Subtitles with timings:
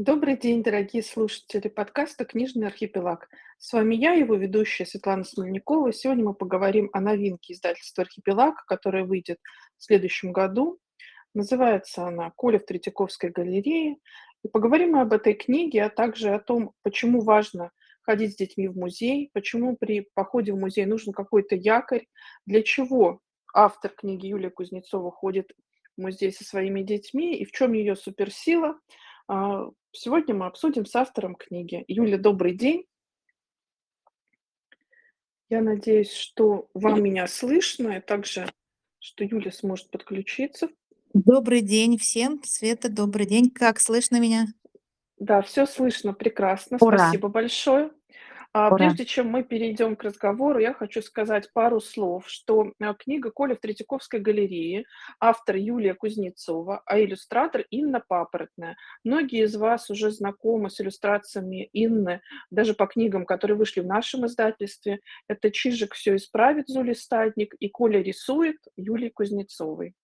[0.00, 3.28] Добрый день, дорогие слушатели подкаста «Книжный архипелаг».
[3.58, 5.92] С вами я, его ведущая Светлана Смольникова.
[5.92, 9.38] Сегодня мы поговорим о новинке издательства «Архипелаг», которая выйдет
[9.76, 10.78] в следующем году.
[11.34, 13.96] Называется она «Коля в Третьяковской галерее».
[14.44, 17.72] И поговорим мы об этой книге, а также о том, почему важно
[18.02, 22.06] ходить с детьми в музей, почему при походе в музей нужен какой-то якорь,
[22.46, 23.18] для чего
[23.52, 25.50] автор книги Юлия Кузнецова ходит
[25.96, 28.78] в музей со своими детьми и в чем ее суперсила.
[29.92, 31.84] Сегодня мы обсудим с автором книги.
[31.88, 32.84] Юля, добрый день.
[35.48, 38.52] Я надеюсь, что вам меня слышно, и также,
[38.98, 40.68] что Юля сможет подключиться.
[41.14, 42.42] Добрый день всем.
[42.44, 43.50] Света, добрый день.
[43.50, 44.48] Как слышно меня?
[45.18, 46.76] Да, все слышно прекрасно.
[46.80, 46.98] Ура!
[46.98, 47.90] Спасибо большое.
[48.52, 48.76] А, Ура!
[48.76, 53.54] прежде чем мы перейдем к разговору, я хочу сказать пару слов, что э, книга Коля
[53.54, 54.84] в Третьяковской галерее,
[55.20, 58.76] автор Юлия Кузнецова, а иллюстратор Инна Папоротная.
[59.04, 64.24] Многие из вас уже знакомы с иллюстрациями Инны, даже по книгам, которые вышли в нашем
[64.24, 65.00] издательстве.
[65.28, 69.94] Это «Чижик все исправит» Зули Стадник и «Коля рисует» Юлии Кузнецовой.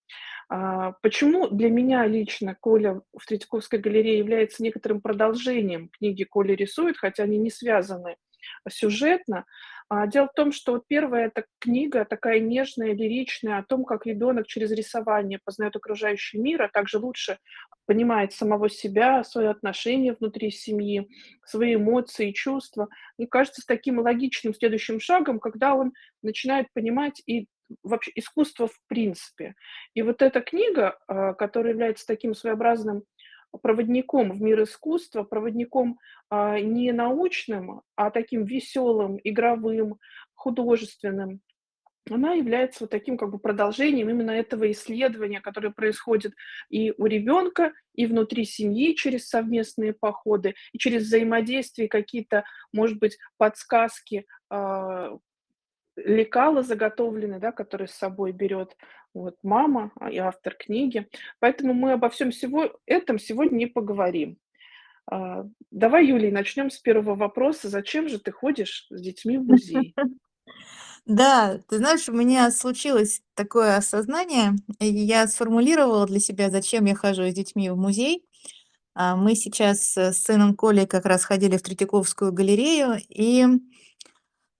[0.47, 6.97] А, почему для меня лично Коля в Третьяковской галерее является некоторым продолжением книги «Коля рисует»,
[6.97, 8.17] хотя они не связаны
[8.69, 9.45] сюжетно.
[9.87, 14.05] А, дело в том, что вот первая эта книга такая нежная, лиричная, о том, как
[14.05, 17.37] ребенок через рисование познает окружающий мир, а также лучше
[17.85, 21.07] понимает самого себя, свои отношения внутри семьи,
[21.45, 22.87] свои эмоции, чувства.
[23.17, 27.47] Мне кажется, с таким логичным следующим шагом, когда он начинает понимать и
[27.83, 29.55] вообще искусство в принципе.
[29.93, 33.03] И вот эта книга, а, которая является таким своеобразным
[33.61, 35.99] проводником в мир искусства, проводником
[36.29, 39.99] а, не научным, а таким веселым, игровым,
[40.33, 41.41] художественным.
[42.11, 46.33] Она является вот таким как бы продолжением именно этого исследования, которое происходит
[46.69, 53.17] и у ребенка, и внутри семьи через совместные походы, и через взаимодействие какие-то, может быть,
[53.37, 55.17] подсказки а,
[55.95, 58.75] лекала заготовленные, да, которые с собой берет
[59.13, 61.07] вот мама а, и автор книги.
[61.39, 64.37] Поэтому мы обо всем всего этом сегодня не поговорим.
[65.09, 67.69] А, давай, Юлия, начнем с первого вопроса.
[67.69, 69.93] Зачем же ты ходишь с детьми в музей?
[71.07, 76.95] Да, ты знаешь, у меня случилось такое осознание, и я сформулировала для себя, зачем я
[76.95, 78.25] хожу с детьми в музей.
[78.95, 83.45] А, мы сейчас с сыном Колей как раз ходили в Третьяковскую галерею, и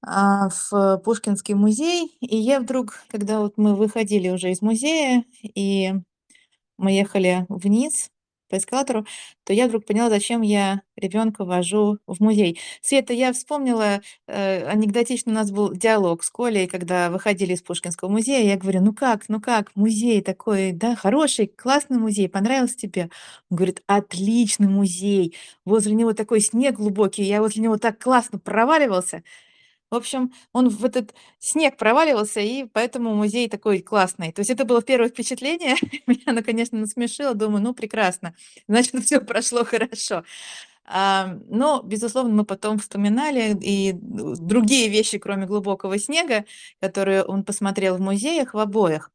[0.05, 2.16] в Пушкинский музей.
[2.21, 5.93] И я вдруг, когда вот мы выходили уже из музея, и
[6.77, 8.09] мы ехали вниз
[8.49, 9.05] по эскалатору,
[9.44, 12.59] то я вдруг поняла, зачем я ребенка вожу в музей.
[12.81, 18.09] Света, я вспомнила, э, анекдотично у нас был диалог с Колей, когда выходили из Пушкинского
[18.09, 18.45] музея.
[18.45, 23.09] Я говорю, ну как, ну как, музей такой, да, хороший, классный музей, понравился тебе?
[23.49, 29.23] Он говорит, отличный музей, возле него такой снег глубокий, я возле него так классно проваливался.
[29.91, 34.31] В общем, он в этот снег проваливался, и поэтому музей такой классный.
[34.31, 35.75] То есть это было первое впечатление.
[36.07, 37.35] Меня оно, конечно, насмешило.
[37.35, 38.35] Думаю, ну, прекрасно.
[38.68, 40.24] Значит, все прошло хорошо.
[40.88, 46.45] А, но, безусловно, мы потом вспоминали и другие вещи, кроме глубокого снега,
[46.79, 49.12] которые он посмотрел в музеях, в обоих.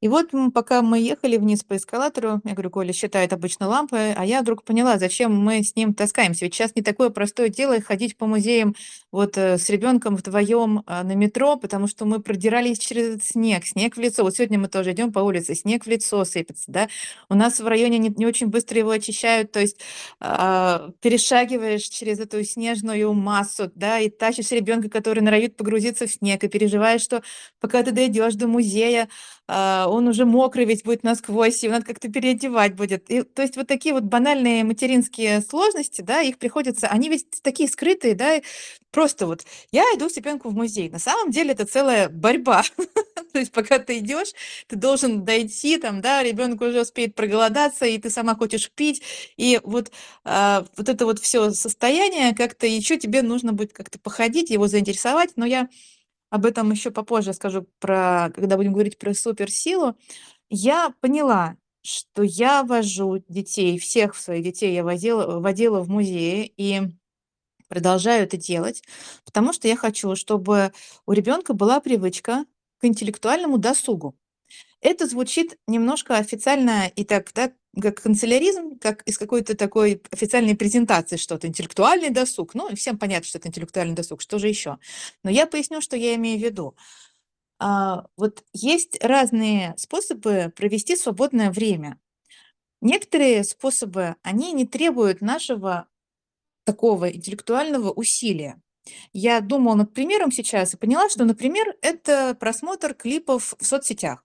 [0.00, 4.24] И вот пока мы ехали вниз по эскалатору, я говорю, Коля считает обычно лампы, а
[4.24, 6.46] я вдруг поняла, зачем мы с ним таскаемся.
[6.46, 8.74] Ведь сейчас не такое простое дело ходить по музеям
[9.12, 13.66] вот э, с ребенком вдвоем а, на метро, потому что мы продирались через этот снег,
[13.66, 14.22] снег в лицо.
[14.22, 16.88] Вот сегодня мы тоже идем по улице, снег в лицо сыпется, да.
[17.28, 19.78] У нас в районе не, не очень быстро его очищают, то есть
[20.20, 26.42] э, перешагиваешь через эту снежную массу, да, и тащишь ребенка, который норовит погрузиться в снег,
[26.44, 27.22] и переживаешь, что
[27.60, 29.08] пока ты дойдешь до музея,
[29.48, 33.10] э, он уже мокрый весь будет насквозь, его надо как-то переодевать будет.
[33.10, 37.68] И, то есть вот такие вот банальные материнские сложности, да, их приходится, они ведь такие
[37.68, 38.40] скрытые, да,
[38.90, 40.88] просто вот я иду с ребенком в музей.
[40.90, 42.62] На самом деле это целая борьба.
[43.32, 44.32] То есть пока ты идешь,
[44.66, 49.02] ты должен дойти, там, да, ребенок уже успеет проголодаться, и ты сама хочешь пить,
[49.36, 49.92] и вот,
[50.24, 55.30] а, вот это вот все состояние как-то еще тебе нужно будет как-то походить, его заинтересовать,
[55.36, 55.68] но я
[56.30, 59.96] об этом еще попозже скажу, про, когда будем говорить про суперсилу.
[60.48, 66.82] Я поняла, что я вожу детей, всех своих детей я возила, водила в музеи и
[67.68, 68.82] продолжаю это делать,
[69.24, 70.72] потому что я хочу, чтобы
[71.06, 72.44] у ребенка была привычка
[72.78, 74.16] к интеллектуальному досугу.
[74.80, 81.16] Это звучит немножко официально и так, да, как канцеляризм, как из какой-то такой официальной презентации
[81.16, 82.54] что-то, интеллектуальный досуг.
[82.54, 84.78] Ну, всем понятно, что это интеллектуальный досуг, что же еще?
[85.22, 86.76] Но я поясню, что я имею в виду.
[87.58, 92.00] А, вот есть разные способы провести свободное время.
[92.80, 95.86] Некоторые способы, они не требуют нашего
[96.64, 98.62] такого интеллектуального усилия.
[99.12, 104.24] Я думала над примером сейчас и поняла, что, например, это просмотр клипов в соцсетях.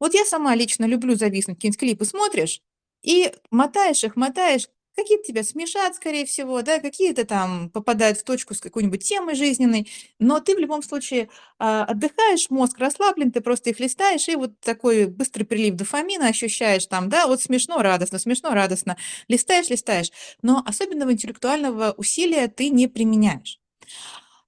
[0.00, 2.60] Вот я сама лично люблю зависнуть, какие-нибудь клипы смотришь
[3.02, 8.54] и мотаешь их, мотаешь, какие-то тебя смешат, скорее всего, да, какие-то там попадают в точку
[8.54, 13.70] с какой-нибудь темой жизненной, но ты в любом случае а, отдыхаешь, мозг расслаблен, ты просто
[13.70, 18.50] их листаешь, и вот такой быстрый прилив дофамина ощущаешь там, да, вот смешно, радостно, смешно,
[18.50, 18.96] радостно,
[19.28, 20.10] листаешь, листаешь,
[20.42, 23.58] но особенного интеллектуального усилия ты не применяешь.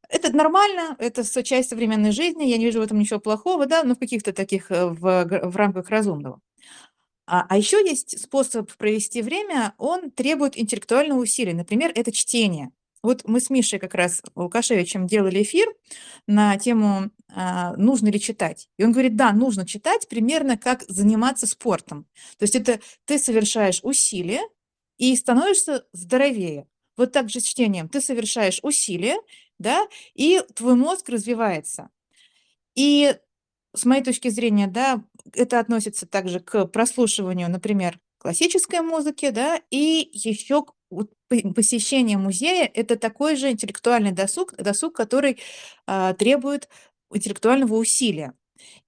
[0.09, 3.95] Это нормально, это часть современной жизни, я не вижу в этом ничего плохого, да, но
[3.95, 6.41] в каких-то таких, э, в, в рамках разумного.
[7.27, 11.55] А, а еще есть способ провести время, он требует интеллектуального усилия.
[11.55, 12.71] Например, это чтение.
[13.03, 15.69] Вот мы с Мишей как раз Лукашевичем делали эфир
[16.27, 18.69] на тему а, «Нужно ли читать?».
[18.79, 22.07] И он говорит, да, нужно читать примерно как заниматься спортом.
[22.39, 24.43] То есть это ты совершаешь усилия
[24.99, 26.67] и становишься здоровее.
[26.97, 27.89] Вот так же с чтением.
[27.89, 29.17] Ты совершаешь усилия,
[29.59, 31.91] да, и твой мозг развивается.
[32.75, 33.15] И
[33.75, 35.03] с моей точки зрения, да,
[35.35, 40.73] это относится также к прослушиванию, например, классической музыки, да, и еще к
[41.55, 45.39] посещение музея– это такой же интеллектуальный досуг, досуг, который
[45.87, 46.69] а, требует
[47.13, 48.35] интеллектуального усилия.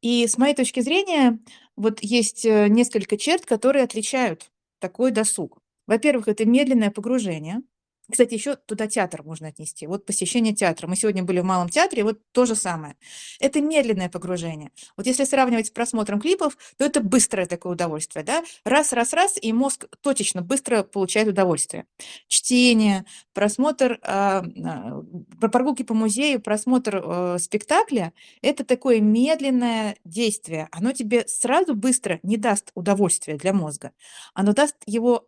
[0.00, 1.38] И с моей точки зрения,
[1.76, 4.50] вот есть э, несколько черт, которые отличают
[4.81, 5.59] такой досуг.
[5.87, 7.62] Во-первых, это медленное погружение.
[8.10, 9.87] Кстати, еще туда театр можно отнести.
[9.87, 10.87] Вот посещение театра.
[10.87, 12.96] Мы сегодня были в Малом театре, вот то же самое.
[13.38, 14.70] Это медленное погружение.
[14.96, 18.43] Вот если сравнивать с просмотром клипов, то это быстрое такое удовольствие, да?
[18.64, 21.87] Раз, раз, раз, и мозг точечно быстро получает удовольствие.
[22.28, 28.12] Чтение, просмотр, про- прогулки по музею, просмотр э, спектакля–
[28.43, 30.69] это такое медленное действие.
[30.72, 33.93] Оно тебе сразу быстро не даст удовольствия для мозга.
[34.34, 35.26] Оно даст его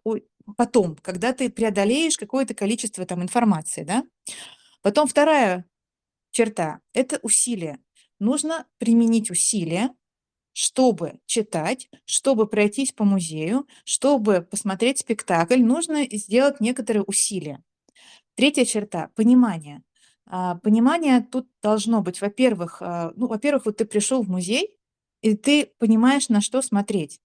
[0.56, 4.04] потом, когда ты преодолеешь какое-то количество там информации, да.
[4.82, 5.66] Потом вторая
[6.31, 7.78] черта– это усилие.
[8.19, 9.90] Нужно применить усилия,
[10.52, 17.62] чтобы читать, чтобы пройтись по музею, чтобы посмотреть спектакль, нужно сделать некоторые усилия.
[18.34, 19.82] Третья черта– понимание.
[20.26, 24.76] А, Понимание тут должно быть, во-первых, а, ну, во-первых, вот ты пришел в музей,
[25.22, 27.20] и ты понимаешь, на что смотреть.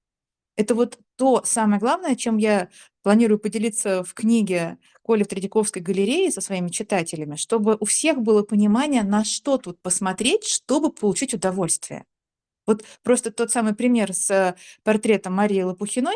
[0.55, 2.69] Это вот то самое главное, чем я
[3.03, 8.41] планирую поделиться в книге Коли в Третьяковской галерее со своими читателями, чтобы у всех было
[8.43, 12.05] понимание, на что тут посмотреть, чтобы получить удовольствие.
[12.65, 16.15] Вот просто тот самый пример с портретом Марии Лопухиной,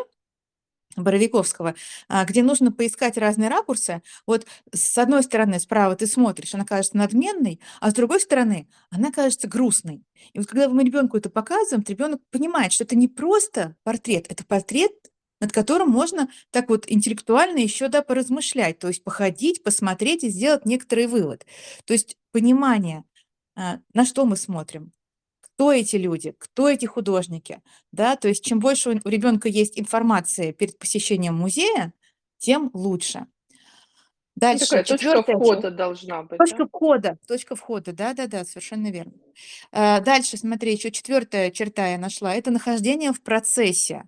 [0.96, 1.76] Боровиковского,
[2.08, 4.02] а, где нужно поискать разные ракурсы.
[4.26, 9.12] Вот с одной стороны, справа ты смотришь, она кажется надменной, а с другой стороны, она
[9.12, 10.04] кажется грустной.
[10.34, 14.44] И вот когда мы ребенку это показываем, ребенок понимает, что это не просто портрет, это
[14.46, 14.92] портрет,
[15.40, 20.66] над которым можно так вот интеллектуально еще да, поразмышлять, то есть походить, посмотреть и сделать
[20.66, 21.46] некоторый вывод.
[21.86, 23.04] То есть понимание,
[23.56, 24.92] а, на что мы смотрим,
[25.60, 27.60] кто эти люди, кто эти художники,
[27.92, 31.92] да, то есть чем больше у ребенка есть информации перед посещением музея,
[32.38, 33.26] тем лучше.
[33.26, 33.26] Ну,
[34.36, 35.46] Дальше, такая точка четвертая часть.
[35.46, 36.66] входа должна быть, Точка да?
[36.68, 39.12] входа, точка входа, да-да-да, совершенно верно.
[39.74, 44.04] Э, дальше, смотри, еще четвертая черта я нашла- это нахождение в процессе.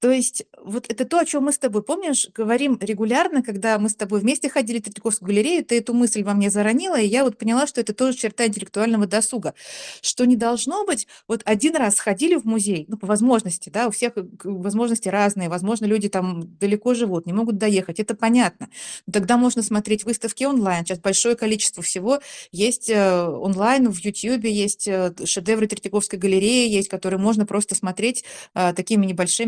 [0.00, 3.88] То есть вот это то, о чем мы с тобой, помнишь, говорим регулярно, когда мы
[3.88, 7.24] с тобой вместе ходили в Третьяковскую галерею, ты эту мысль во мне заронила, и я
[7.24, 9.54] вот поняла, что это тоже черта интеллектуального досуга,
[10.00, 13.90] что не должно быть, вот один раз сходили в музей, ну, по возможности, да, у
[13.90, 18.68] всех э, возможности разные, возможно, люди там далеко живут, не могут доехать, это понятно.
[19.06, 22.20] Но Тогда можно смотреть выставки онлайн, сейчас большое количество всего
[22.52, 28.24] есть э, онлайн, в Ютьюбе есть э, шедевры Третьяковской галереи, есть, которые можно просто смотреть
[28.54, 29.47] такими небольшими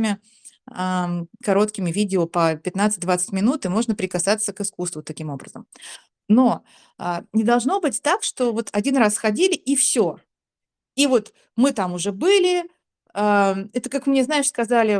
[0.66, 5.66] ам, короткими видео по 15-20 минут, и можно прикасаться к искусству таким образом.
[6.28, 6.64] Но
[6.98, 10.18] а, не должно быть так, что вот один раз ходили и все.
[10.96, 12.64] И вот мы там уже были.
[13.14, 14.94] а, Это как мне, знаешь, сказали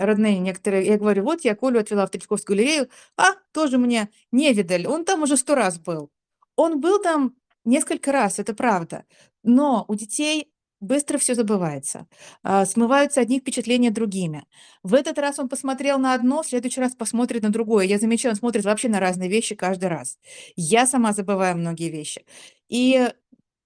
[0.00, 0.86] родные некоторые.
[0.86, 2.88] Я говорю, вот я Колю отвела в Третьяковскую галерею.
[3.16, 4.86] А, тоже мне не видали.
[4.86, 6.10] Он там уже сто раз был.
[6.56, 9.04] Он был там несколько раз, это правда.
[9.42, 10.51] Но у детей
[10.82, 12.06] быстро все забывается.
[12.42, 14.44] а, Смываются одни впечатления другими.
[14.82, 17.86] В этот раз он посмотрел на одно, в следующий раз посмотрит на другое.
[17.86, 20.18] Я замечаю, он смотрит вообще на разные вещи каждый раз.
[20.56, 22.26] Я сама забываю многие вещи.
[22.68, 23.08] И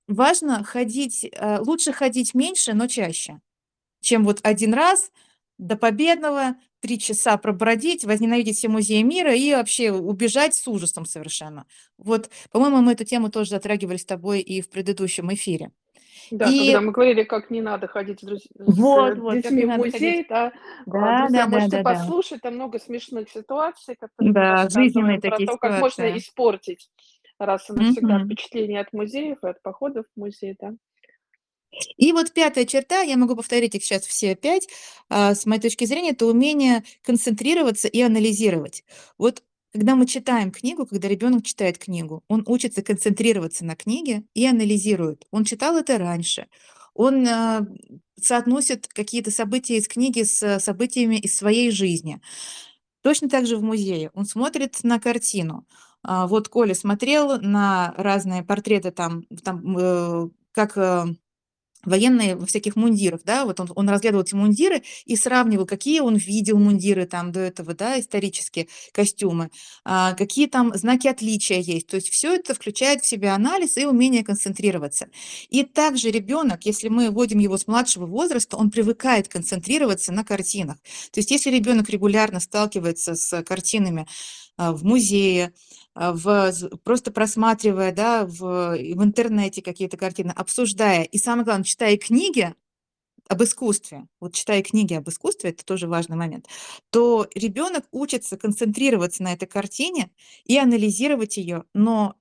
[0.08, 3.40] Важно ходить, э, лучше ходить меньше, но чаще,
[4.00, 5.10] чем вот один раз
[5.58, 11.66] до победного, 3 часа пробродить, возненавидеть все музеи мира и вообще убежать с ужасом совершенно.
[11.98, 15.72] Вот, по-моему, мы эту тему тоже затрагивали с тобой и в предыдущем эфире.
[16.30, 19.64] Да, И когда мы говорили, как не надо ходить с друз Вот с вот, детьми
[19.64, 19.92] в надо ходить.
[19.94, 20.46] музей, да.
[20.46, 20.52] А,
[20.86, 21.94] Да да друзья, да можете да да.
[21.94, 26.90] послушать, там много смешных ситуаций, которые Да, жизненные рассказываем про такие то, как можно испортить
[27.38, 28.24] раз и навсегда Мгм.
[28.24, 30.72] впечатление от музеев и от походов в музей, да.
[31.98, 34.68] И вот 5 черта, я могу повторить их щас все 5,
[35.08, 38.84] а, с моей точки зрения, это умение концентрироваться и анализировать.
[39.18, 39.42] Вот
[39.76, 45.26] когда мы читаем книгу, когда ребенок читает книгу, он учится концентрироваться на книге и анализирует.
[45.30, 46.46] Он читал это раньше,
[46.94, 47.66] он, а,
[48.18, 52.22] соотносит какие-то события из книги с событиями из своей жизни.
[53.02, 54.10] Точно так же в музее.
[54.14, 55.66] Он смотрит на картину.
[56.02, 61.04] А, вот Коля смотрел на разные портреты там там, э, как, э,
[61.86, 66.16] военные во всяких мундирах, да, вот он он разглядывал эти мундиры и сравнивал, какие он
[66.16, 69.50] видел мундиры там до этого, да, исторические костюмы,
[69.84, 71.86] а, какие там знаки отличия есть.
[71.88, 75.08] То есть всё это включает в себя анализ и умение концентрироваться.
[75.50, 80.76] И также ребенок, если мы вводим его с младшего возраста, он привыкает концентрироваться на картинах.
[81.12, 84.06] То есть если ребенок регулярно сталкивается с картинами,
[84.58, 85.52] а, в музее,
[85.94, 86.52] а, в
[86.84, 88.40] просто просматривая, да, в
[88.76, 92.54] в интернете какие-то картины, обсуждая и, самое главное, читая книги
[93.28, 96.46] об искусстве, вот читая книги об искусстве, это тоже важный момент,
[96.90, 100.10] то ребенок учится концентрироваться на этой картине
[100.44, 102.16] и анализировать её, но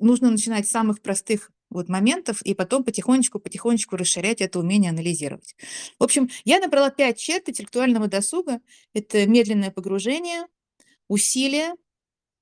[0.00, 5.56] нужно начинать с самых простых вот моментов и потом потихонечку потихонечку расширять это умение анализировать.
[5.98, 8.60] В общем, я набрала 5 черт интеллектуального досуга:
[8.94, 10.46] это медленное погружение,
[11.08, 11.74] усилие,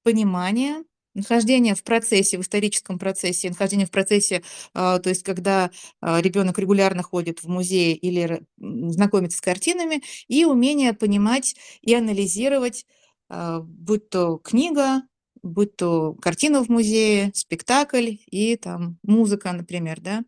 [0.05, 0.85] понимание,
[1.17, 4.43] нахождение в процессе, в историческом процессе, нахождение в процессе,
[4.75, 5.71] а, то есть когда,
[6.01, 12.87] а, ребенок регулярно ходит в музей или знакомится с картинами, и умение понимать и анализировать,
[13.29, 15.03] а, будь то книга,
[15.47, 20.23] будь то картина в музее, спектакль и там музыка, например, да,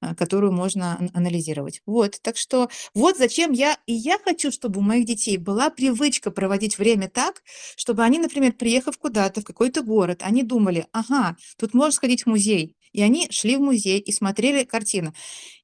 [0.00, 1.80] а, которую можно ан анализировать.
[1.86, 6.30] Вот, так что вот зачем я и я хочу, чтобы у моих детей была привычка
[6.30, 7.42] проводить время так,
[7.76, 12.26] чтобы они, например, приехав куда-то, в какой-то город, они думали: "Ага, тут можно сходить в
[12.28, 12.74] музей".
[12.94, 15.12] И они шли в музей и смотрели картины.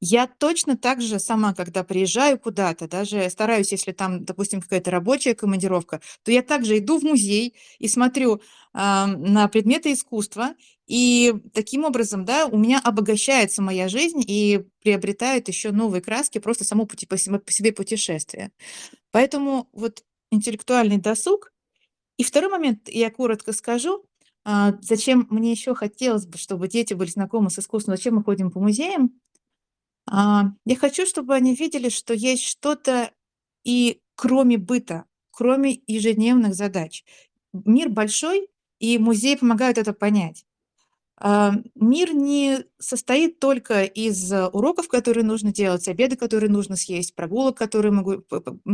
[0.01, 5.35] Я точно так же сама, когда приезжаю куда-то, даже стараюсь, если там, допустим, какая-то рабочая
[5.35, 10.55] командировка, то я также иду в музей и смотрю, ам, на предметы искусства.
[10.87, 16.65] И таким образом, да, у меня обогащается моя жизнь и приобретает еще новые краски просто
[16.65, 17.17] само по по
[17.53, 18.51] себе путешествие.
[19.13, 21.53] Поэтому вот интеллектуальный досуг.
[22.19, 24.05] И второй момент, я коротко скажу,
[24.45, 28.51] а, зачем мне еще хотелось бы, чтобы дети были знакомы с искусством, зачем мы ходим
[28.51, 29.21] по музеям.
[30.11, 33.13] А, я хочу, чтобы они видели, что есть что-то
[33.65, 37.05] и кроме быта, кроме ежедневных задач.
[37.53, 40.45] Мир большой, и музей помогает это понять.
[41.21, 47.57] А, мир не состоит только из уроков, которые нужно делать, обеда, которые нужно съесть, прогулок,
[47.59, 48.25] которые могу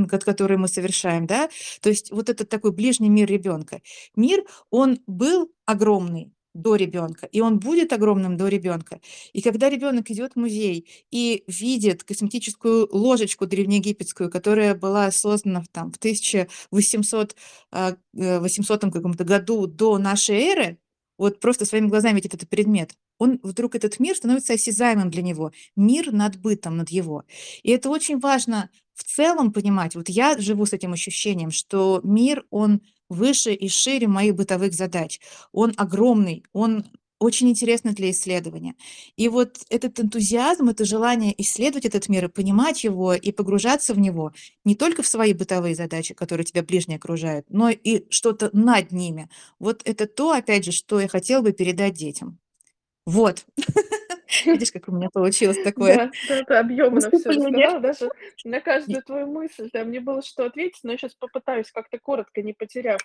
[0.08, 1.48] которые мы совершаем, да.
[1.80, 3.82] То есть вот этот такой ближний мир ребенка.
[4.14, 9.00] Мир, он был огромный до ребенка, и он будет огромным до ребенка.
[9.32, 15.92] И когда ребенок идет в музей и видит косметическую ложечку древнеегипетскую, которая была создана там
[15.92, 17.36] в 1800,
[17.72, 20.78] а, э, 800 каком-то году до нашей эры,
[21.18, 25.52] вот просто своими глазами видит этот предмет, он вдруг этот мир становится осязаемым для него.
[25.75, 27.25] Мир над бытом, над его.
[27.62, 29.94] И это очень важно в целом понимать.
[29.94, 35.20] Вот я живу с этим ощущением, что мир, он выше и шире моих бытовых задач.
[35.52, 36.85] Он огромный, он
[37.18, 38.75] очень интересный для исследования.
[39.16, 44.32] И вот этот энтузиазм, это желание исследовать этот мир понимать его, и погружаться в него
[44.64, 49.28] не только в свои бытовые задачи, которые тебя ближние окружают, но и что-то над ними.
[49.58, 52.38] Вот это то, опять же, что я хотела бы передать детям.
[53.06, 53.46] Вот.
[54.52, 56.42] Видишь, как у меня получилось такое Да, да,
[57.12, 57.33] всё выступление.
[57.33, 58.12] рассказала, даже
[58.45, 62.42] на каждую твою мысль, да, мне было что ответить, но я щас попытаюсь как-то коротко,
[62.42, 63.02] не потеряв,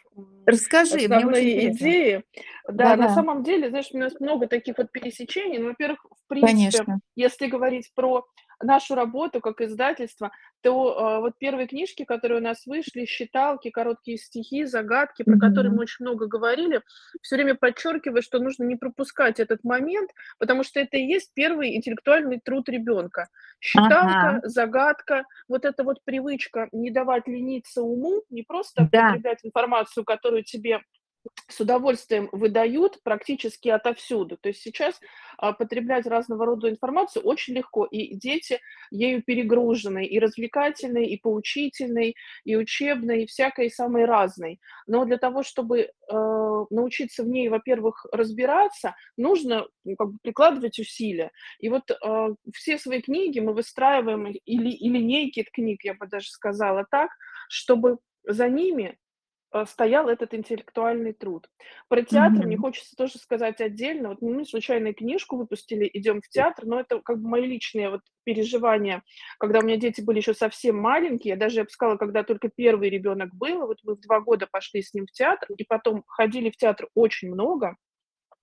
[0.47, 2.23] Расскажи, основные идеи.
[2.67, 5.59] Да, на самом деле, знаешь, у нас много таких вот пересечений.
[5.59, 7.01] Ну, во-первых, в принципе, Конечно.
[7.15, 8.25] если говорить про
[8.63, 14.17] нашу работу как издательство, то, а, вот первые книжки, которые у нас вышли, считалки, короткие
[14.17, 16.81] стихи, загадки, про которые мы очень много говорили,
[17.21, 21.75] всё время подчеркиваю, что нужно не пропускать этот момент, потому что это и есть первый
[21.75, 23.27] интеллектуальный труд ребенка.
[23.59, 24.41] Считалка, Ага.
[24.43, 29.21] загадка, вот эта вот привычка не давать лениться уму, не просто Да.
[29.21, 30.81] потреблять информацию, которую тебе
[31.47, 34.37] с удовольствием выдают практически отовсюду.
[34.37, 34.99] То есть сейчас
[35.37, 38.59] а, потреблять разного рода информацию очень легко, и дети
[38.89, 44.59] ею перегружены, и развлекательной, и поучительной, и учебной, и всякой, самой разной.
[44.87, 45.89] Но для того, чтобы э,
[46.69, 51.31] научиться в ней, во-первых, разбираться, нужно ну, как бы прикладывать усилия.
[51.59, 56.29] И вот э, все свои книги мы выстраиваем, или, и линейки книг, я бы даже
[56.29, 57.11] сказала так,
[57.49, 58.97] чтобы за ними
[59.65, 61.49] стоял этот интеллектуальный труд.
[61.89, 62.57] Про театр мне Мгм.
[62.57, 64.09] хочется тоже сказать отдельно.
[64.09, 68.01] Вот мы случайно книжку выпустили "Идем в театр", но это как бы мои личные вот
[68.23, 69.03] переживания,
[69.39, 71.35] когда у меня дети были еще совсем маленькие.
[71.35, 74.81] Даже, я бы сказала, когда только первый ребенок был, вот мы в 2 года пошли
[74.81, 77.75] с ним в театр и потом ходили в театр очень много.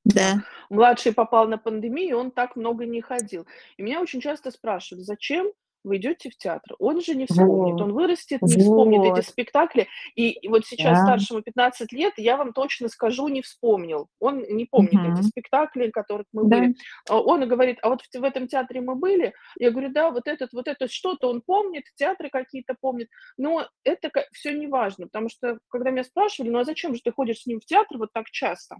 [0.05, 0.43] Да.
[0.71, 3.47] Младший попал на пандемию, он так много не ходил.
[3.79, 5.53] И меня очень часто спрашивают: "Зачем
[5.85, 6.75] вы идете в театр?
[6.79, 7.83] Он же не вспомнит, Вот.
[7.83, 9.27] он вырастет, не вспомнит эти Вот.
[9.27, 9.89] спектакли".
[10.17, 11.01] И вот сейчас Да.
[11.01, 14.09] старшему 15 лет, я вам точно скажу, не вспомнил.
[14.21, 15.31] Он не помнит эти Мгм.
[15.31, 16.47] спектакли, в которых мы Да.
[16.47, 16.73] были.
[17.09, 19.35] А он говорит: "А вот в в этом театре мы были".
[19.59, 23.09] Я говорю: "Да, вот этот, вот это что-то он помнит, театры какие-то помнит".
[23.37, 27.13] Но это ка всё неважно, потому что когда меня спрашивали: "Ну, а зачем же ты
[27.13, 28.77] ходишь с ним в театр вот так часто?"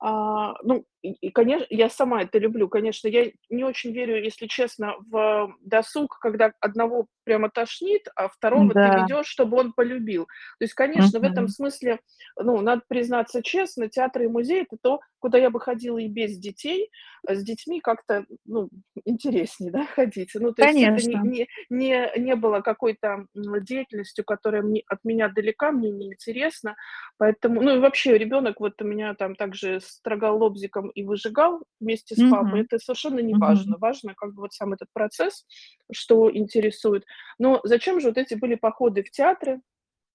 [0.00, 2.68] А, ну, и и конеч я сама это люблю.
[2.68, 8.74] Конечно, я не очень верю, если честно, в досуг, когда одного прямо тошнит, а второго
[8.74, 8.90] ты Да.
[8.90, 10.24] ведешь, чтобы он полюбил.
[10.58, 12.00] То есть, конечно, в этом смысле,
[12.36, 16.38] ну, надо признаться честно, театры и музеи- это то, куда я бы ходила и без
[16.38, 16.90] детей.
[17.28, 18.68] А с детьми как-то, ну,
[19.04, 20.30] интереснее, да, ходить.
[20.34, 21.22] Ну, то есть это не Конечно.
[21.22, 26.74] не не не было какой-то, деятельностью, которая мне от меня далека, мне неинтересна.
[27.18, 32.16] Поэтому ну и вообще ребенок вот у меня там также строгал лобзиком и выжигал вместе
[32.16, 32.62] с папой.
[32.62, 33.36] Это совершенно не Мгм.
[33.36, 33.78] важно.
[33.78, 35.46] Важно как бы вот сам этот процесс,
[35.92, 37.04] что интересует.
[37.38, 39.60] Но зачем же вот эти были походы в театры,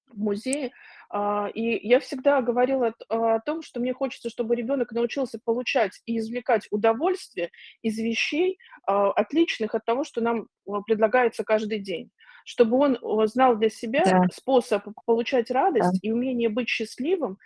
[0.07, 0.73] в музеи?
[1.09, 6.01] А, и я всегда говорила т о том, что мне хочется, чтобы ребенок научился получать
[6.05, 12.11] и извлекать удовольствие из вещей, а, отличных от того, что нам, а, предлагается каждый день.
[12.45, 12.97] Чтобы он,
[13.27, 14.27] знал для себя Да.
[14.31, 15.91] способ получать Да.
[15.91, 17.37] радость и умение быть счастливым,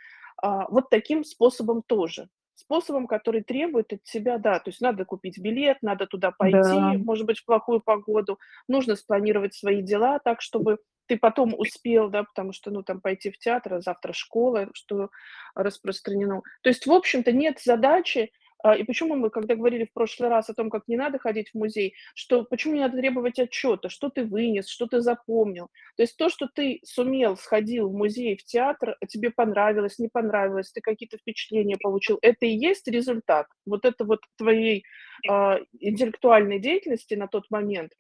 [0.42, 2.30] а, вот таким способом тоже.
[2.56, 6.94] Способом, который требует от тебя, да, то есть надо купить билет, надо туда Да.
[6.94, 8.38] пойти, может быть, в плохую погоду,
[8.68, 10.78] нужно спланировать свои дела так, чтобы
[11.12, 15.10] ты потом успел, да, потому что, ну, там пойти в театр, а завтра школа, что
[15.56, 16.42] распространено.
[16.62, 18.32] То есть, в общем-то, нет задачи
[18.64, 21.50] а, и почему мы, когда говорили в прошлый раз о том, как не надо ходить
[21.50, 25.68] в музей, что почему не надо требовать отчета, что ты вынес, что ты запомнил.
[25.98, 30.08] То есть то, что ты сумел, сходил в музей, в театр, а тебе понравилось, не
[30.08, 34.86] понравилось, ты какие-то впечатления получил, это и есть результат вот это вот твоей,
[35.28, 37.92] а, интеллектуальной деятельности на тот момент.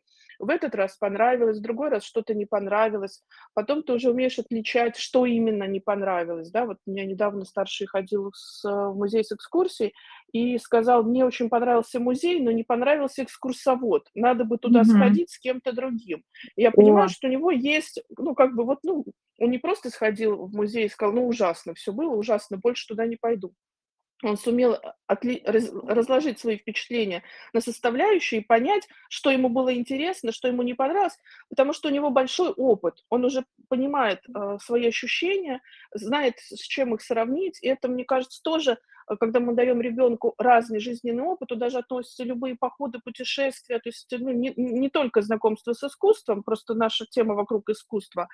[0.41, 3.23] В этот раз понравилось, в другой раз что-то не понравилось.
[3.53, 6.65] Потом ты уже умеешь отличать, что именно не понравилось, да.
[6.65, 9.93] Вот у меня недавно старший ходил с в музей с экскурсией
[10.33, 14.09] и сказал: "Мне очень понравился музей, но не понравился экскурсовод.
[14.15, 14.85] Надо бы туда Мгм.
[14.85, 16.23] сходить с кем-то другим".
[16.55, 17.11] И я понимаю, О.
[17.11, 19.05] что у него есть, ну, как бы вот, ну,
[19.39, 23.05] он не просто сходил в музей и сказал: "Ну, ужасно всё было, ужасно, больше туда
[23.05, 23.53] не пойду".
[24.23, 29.73] Он сумел, а, отли раз разложить свои впечатления на составляющие и понять, что ему было
[29.73, 31.17] интересно, что ему не понравилось,
[31.49, 33.03] потому что у него большой опыт.
[33.09, 35.61] Он уже понимает, а, свои ощущения,
[35.93, 37.57] знает, с чем их сравнить.
[37.61, 38.77] И это, мне кажется, тоже,
[39.19, 44.07] когда мы даем ребенку разный жизненный опыт, туда же относятся любые походы, путешествия, то есть,
[44.19, 48.27] ну, не не только знакомство с искусством, просто наша тема вокруг искусства.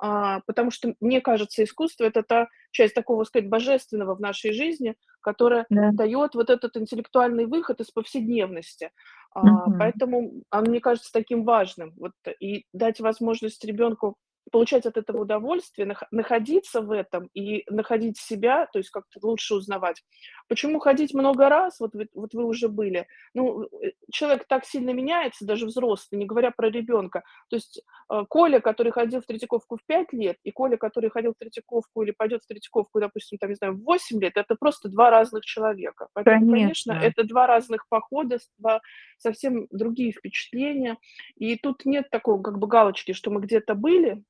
[0.00, 4.96] А, потому что, мне кажется, искусство- это та часть такого, сказать, божественного в нашей жизни,
[5.22, 5.92] которая Да.
[5.92, 8.92] даёт вот этот интеллектуальный выход из повседневности.
[9.34, 9.78] А, Мгм.
[9.78, 11.94] поэтому оно мне кажется таким важным.
[11.98, 14.16] Вот и дать возможность ребенку
[14.50, 19.54] получать от этого удовольствие, нах находиться в этом и находить себя, то есть как-то лучше
[19.54, 20.02] узнавать.
[20.48, 21.80] Почему ходить много раз?
[21.80, 23.06] Вот вы вот вы уже были.
[23.34, 27.22] Ну, э, человек так сильно меняется, даже взрослый, не говоря про ребенка.
[27.50, 31.32] То есть, а, Коля, который ходил в Третьяковку в 5 лет, и Коля, который ходил
[31.32, 34.88] в Третьяковку или пойдет в Третьяковку, допустим, там, не знаю, в 8 лет- это просто
[34.88, 36.08] 2 разных человека.
[36.14, 37.08] Поэтому, конечно, Конечно.
[37.20, 38.80] это 2 разных похода, 2
[39.18, 40.96] совсем другие впечатления.
[41.36, 44.22] И тут нет такого как бы галочки, что мы где-то были,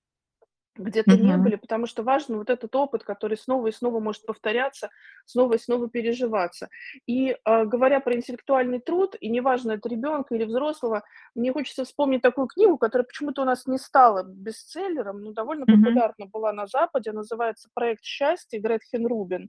[0.78, 1.38] где-то не Мгм.
[1.38, 4.90] были, потому что важен вот этот опыт, который снова и снова может повторяться,
[5.26, 6.68] снова и снова переживаться.
[7.06, 11.02] И, а, говоря про интеллектуальный труд, и неважно, это ребенка или взрослого,
[11.34, 16.02] мне хочется вспомнить такую книгу, которая почему-то у нас не стала бестселлером, но довольно Мгм.
[16.06, 17.12] популярна была на Западе.
[17.12, 19.48] Называется "Проект счастья" Гретхен Рубин.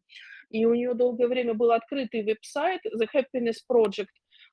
[0.49, 4.07] И у неё долгое время был открытый веб-сайт The Happiness Project,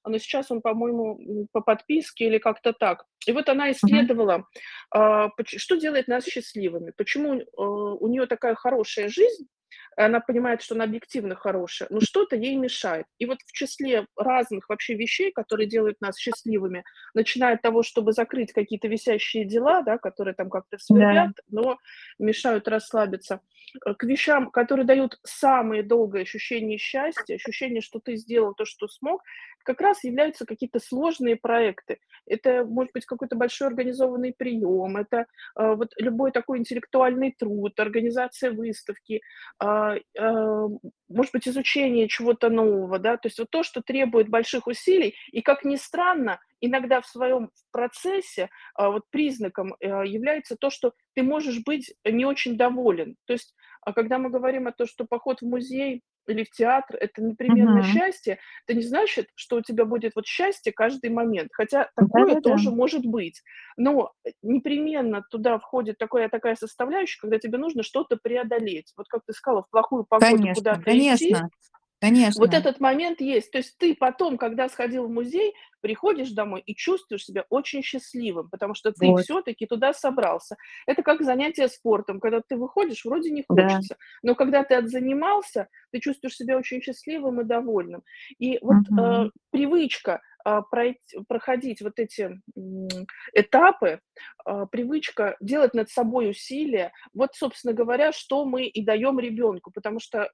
[0.06, 3.04] но сейчас он, по-моему, по подписке или как-то так.
[3.26, 4.46] И вот она исследовала,
[4.90, 9.46] а, поч что делает нас счастливыми, почему, э, у неё такая хорошая жизнь,
[9.96, 13.06] она понимает, что она объективно хорошая, но что-то ей мешает.
[13.18, 18.12] И вот в числе разных вообще вещей, которые делают нас счастливыми, начиная от того, чтобы
[18.12, 21.42] закрыть какие-то висящие дела, да, которые там как-то свербят, Да.
[21.50, 21.78] но
[22.18, 23.40] мешают расслабиться,
[23.80, 29.22] к вещам, которые дают самое долгое ощущение счастья, ощущение, что ты сделал то, что смог,
[29.66, 31.98] как раз являются какие-то сложные проекты.
[32.24, 35.26] Это может быть какой-то большой организованный прием, это
[35.58, 39.20] э, вот любой такой интеллектуальный труд, организация выставки,
[39.58, 40.68] а, а,
[41.08, 45.42] может быть, изучение чего-то нового, да, то есть вот то, что требует больших усилий, и,
[45.42, 51.22] как ни странно, иногда в своем процессе а, вот признаком а, является то, что ты
[51.22, 53.16] можешь быть не очень доволен.
[53.26, 56.96] То есть, а когда мы говорим о том, что поход в музей или в театр-
[57.00, 57.82] это непременно Мгм.
[57.82, 62.40] счастье, это не значит, что у тебя будет вот счастье каждый момент, хотя такое Да-да-да.
[62.50, 63.42] тоже может быть.
[63.76, 68.92] Но э, непременно туда входит такая такая составляющая, когда тебе нужно что-то преодолеть.
[68.96, 71.36] Вот как ты сказала, в плохую погоду Конечно, куда-то идти,
[72.06, 73.50] конечно, вот этот момент есть.
[73.50, 78.48] То есть ты потом, когда сходил в музей, приходишь домой и чувствуешь себя очень счастливым,
[78.50, 79.26] потому что ты Вот.
[79.26, 80.56] все-таки туда собрался.
[80.86, 83.82] Это как занятие спортом, когда ты выходишь, вроде не Да.
[83.82, 88.02] хочется, но когда ты отзанимался, ты чувствуешь себя очень счастливым и довольным.
[88.38, 89.30] И вот э, Мгм.
[89.50, 92.40] привычка а, пройти, проходить вот эти
[93.34, 94.00] этапы,
[94.44, 100.00] а, привычка делать над собой усилия, вот, собственно говоря, что мы и даем ребенку, потому
[100.00, 100.28] что э,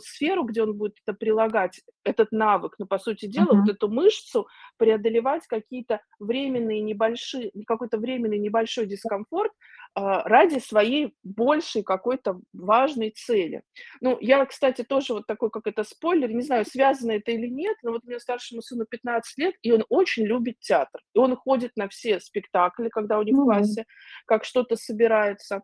[0.00, 3.68] сферу, где он будет это прилагать, этот навык, ну, по сути дела, вот Мгм.
[3.68, 9.52] эту мышцу, преодолевать какие-то временные небольшие, какой-то временный небольшой дискомфорт
[9.94, 13.62] а, ради своей большей какой-то важной цели.
[14.00, 17.76] Ну, я, кстати, тоже вот такой, как это, спойлер, не знаю, связано это или нет,
[17.82, 21.00] но вот у меня старшему сыну 15 лет, и он очень любит театр.
[21.14, 23.84] И он ходит на все спектакли, когда у них в Ну вот, классе
[24.26, 25.62] как что-то собирается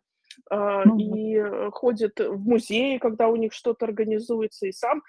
[0.50, 1.00] ну вот.
[1.00, 5.02] и, э, ходит в музеи, когда у них что-то организуется, и сам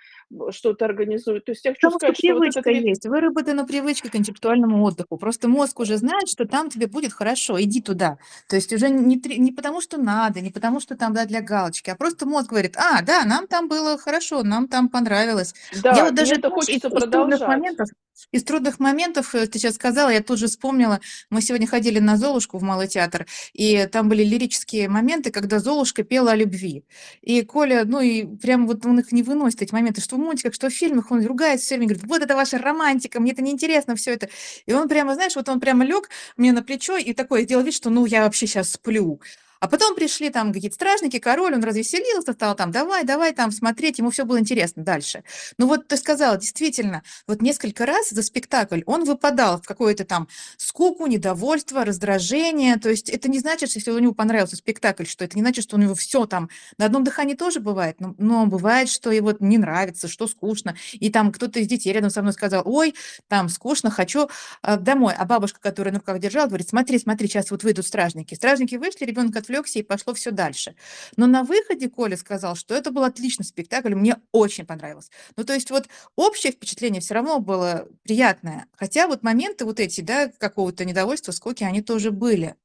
[0.52, 1.46] что-то организует.
[1.46, 4.16] То есть я хочу Потому что сказать, что вот этот привычка есть, выработана привычка к
[4.16, 5.18] интеллектуальному отдыху.
[5.18, 8.18] Просто мозг уже знает, что там тебе будет хорошо, иди туда.
[8.50, 11.90] То есть уже не, не потому, что надо, не потому, что там да, для галочки,
[11.90, 15.54] а просто мозг говорит, а, да, нам там было хорошо, нам там понравилось.
[15.74, 17.48] Я Да, вот и даже, это хочется продолжать.
[17.48, 17.90] моментов,
[18.32, 21.00] из трудных моментов, э, ты сейчас сказала, я тут же вспомнила,
[21.30, 26.04] мы сегодня ходили на Золушку в Малый театр, и там были лирические моменты, когда Золушка
[26.04, 26.84] пела о любви.
[27.22, 30.54] И Коля, ну и прям вот он их не выносит, эти моменты, что в мультиках,
[30.54, 33.96] что в фильмах, он ругается все время, говорит, вот это ваша романтика, мне это неинтересно
[33.96, 34.30] все это.
[34.66, 37.74] И он прямо, знаешь, вот он прямо лег мне на плечо и такой сделал вид,
[37.74, 39.20] что ну я вообще сейчас сплю.
[39.66, 43.98] А потом пришли там какие-то стражники, король, он развеселился, стал там, давай, давай там смотреть,
[43.98, 45.24] ему все было интересно дальше.
[45.58, 50.28] Ну вот ты сказала, действительно, вот несколько раз за спектакль он выпадал в какое-то там
[50.58, 52.76] скуку, недовольство, раздражение.
[52.76, 55.64] То есть это не значит, что если у него понравился спектакль, что это не значит,
[55.64, 56.48] что у него все там
[56.78, 60.76] на одном дыхании тоже бывает, но, но бывает, что вот не нравится, что скучно.
[60.94, 62.94] И там кто-то из детей рядом со мной сказал, ой,
[63.30, 64.30] там скучно, хочу
[64.62, 65.16] э, домой.
[65.18, 68.36] А бабушка, которая на руках держала, говорит, смотри, смотри, сейчас вот выйдут стражники.
[68.36, 70.76] Стражники вышли, ребенок отвлекся и пошло все дальше.
[71.18, 75.10] Но на выходе Коля сказал, что это был отличный спектакль, мне очень понравилось.
[75.36, 78.68] Ну, то есть вот общее впечатление все равно было приятное.
[78.76, 82.56] Хотя вот моменты вот эти, да, какого-то недовольства, скуки, они тоже были.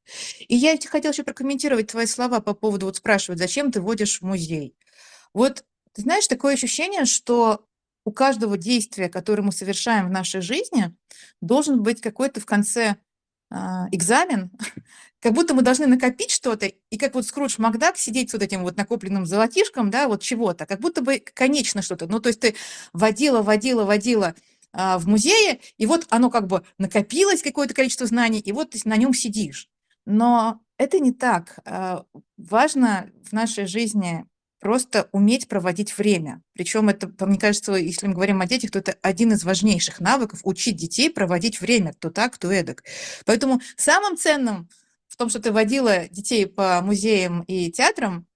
[0.49, 4.21] И я те хотела еще прокомментировать твои слова по поводу, вот спрашивают, зачем ты водишь
[4.21, 4.75] в музей.
[5.33, 7.65] Вот, ты знаешь, такое ощущение, что
[8.05, 10.95] у каждого действия, которое мы совершаем в нашей жизни,
[11.41, 12.97] должен быть какой-то в конце
[13.51, 14.51] экзамен,
[15.21, 18.63] как будто мы должны накопить что-то, и как вот Скрудж Макдак сидеть с вот этим
[18.63, 22.07] вот накопленным золотишком, да, вот чего-то, как будто бы конечно что-то.
[22.07, 22.55] Ну, то есть ты
[22.93, 24.35] водила, водила, водила
[24.73, 28.81] а, в музее, и вот оно как бы накопилось, какое-то количество знаний, и вот ты
[28.85, 29.69] на нем сидишь.
[30.07, 31.59] Но это не так.
[31.65, 32.05] А,
[32.37, 34.25] Важно в нашей жизни
[34.61, 36.43] просто уметь проводить время.
[36.55, 40.41] Причем это, мне кажется, если мы говорим о детях, то это один из важнейших навыков–
[40.45, 42.85] учить детей проводить время, то так, то эдак.
[43.25, 44.69] Поэтому самым ценным
[45.09, 48.27] в том, что ты водила детей по музеям и театрам,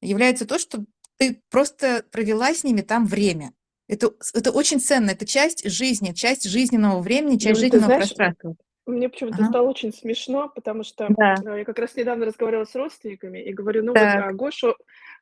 [0.00, 0.84] является то, что
[1.18, 3.52] ты просто провела с ними там время.
[3.88, 8.54] Это, это очень ценно, это часть жизни, часть жизненного времени, часть Ну, жизненного знаешь, пространства.
[8.86, 9.48] Мне почему-то Ага.
[9.48, 13.52] стало очень смешно, потому что Да, э, я как раз недавно разговаривала с родственниками и
[13.52, 14.74] говорю, ну вот так, а, Гоша,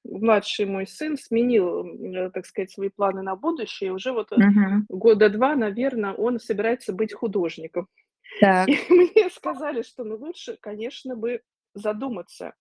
[0.05, 3.93] младший мой сын, сменил, э, так сказать, свои планы на будущее.
[3.93, 7.89] Уже вот мгм, года два, наверное, он собирается быть художником.
[8.33, 11.43] И так, мне сказали, что ну лучше, конечно, бы
[11.75, 12.55] задуматься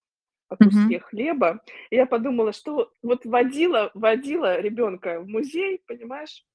[0.50, 1.62] о куске хлеба.
[1.92, 6.46] И я подумала, что вот водила, водила ребенка в музей, понимаешь,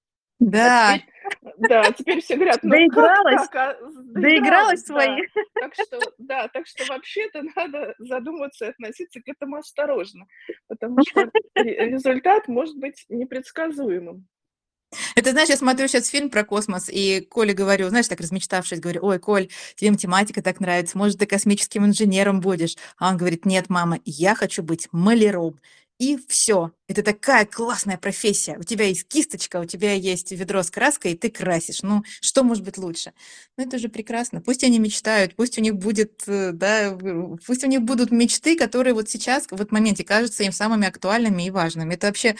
[0.50, 0.98] Да.
[0.98, 3.48] теперь, да, теперь все говорят: "Ну как Доигралась?
[3.48, 3.76] так, а?"
[4.14, 5.22] Доигралась свои?
[5.34, 5.42] да.
[5.60, 10.26] Так что, да, так что вообще-то надо задуматься и относиться к этому осторожно,
[10.68, 14.26] потому что ре результат может быть непредсказуемым.
[15.16, 19.00] Это знаешь, я смотрю щас фильм про космос, и Коле говорю, знаешь, так размечтавшись, говорю:
[19.02, 23.66] "Ой, Коль, тебе математика так нравится, может, ты космическим инженером будешь?" А он говорит: "Нет,
[23.68, 25.58] мама, я хочу быть маляром".
[26.00, 26.72] И всё.
[26.88, 28.56] Это такая классная профессия.
[28.58, 31.82] У тебя есть кисточка, у тебя есть ведро с краской, и ты красишь.
[31.82, 33.12] Ну, что может быть лучше?
[33.56, 34.40] Ну, это же прекрасно.
[34.40, 36.98] Пусть они мечтают, пусть у них будет, э, да,
[37.46, 41.50] пусть у них будут мечты, которые вот сейчас, в моменте кажутся им самыми актуальными и
[41.50, 41.94] важными.
[41.94, 42.34] Это вообще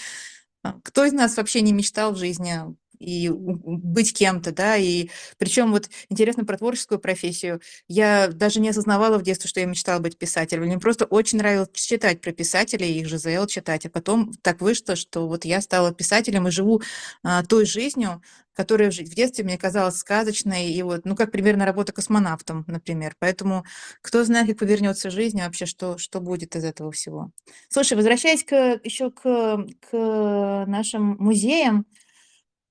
[0.64, 2.60] а, кто из нас вообще не мечтал в жизни
[2.98, 4.76] и быть кем-то, да?
[4.76, 7.60] И причем вот интересно про творческую профессию.
[7.88, 10.64] Я даже не осознавала в детстве, что я мечтала быть писателем.
[10.64, 13.86] Мне просто очень нравилось читать про писателей, их ЖЗЛ читать.
[13.86, 16.82] А потом так вышло, что вот я стала писателем и живу,
[17.22, 18.22] а, той жизнью,
[18.54, 20.72] которая в детстве мне казалась сказочной.
[20.72, 23.14] И вот, ну, как примерно работа космонавтом, например.
[23.18, 23.64] Поэтому
[24.00, 27.30] кто знает, как повернется жизнь и вообще, что что будет из этого всего.
[27.68, 31.86] Слушай, возвращаясь к еще к к нашим музеям,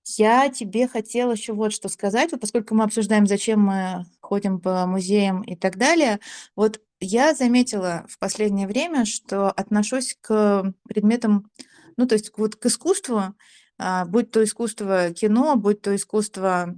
[0.06, 2.32] я тебе хотела еще вот что сказать.
[2.32, 6.20] Вот поскольку мы обсуждаем, зачем мы ходим по музеям и так далее.
[6.56, 11.50] Вот я заметила в последнее время, что отношусь к предметам,
[11.98, 13.36] ну, то есть вот к искусству,
[13.80, 16.76] а, будь то искусство кино, будь то искусство,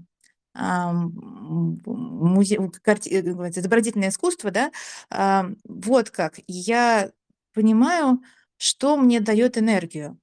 [0.56, 4.72] м, музе э, изобразительное искусство, да,
[5.10, 6.36] ам, вот как.
[6.48, 7.12] Я
[7.54, 8.22] понимаю,
[8.58, 10.18] что мне дает энергию.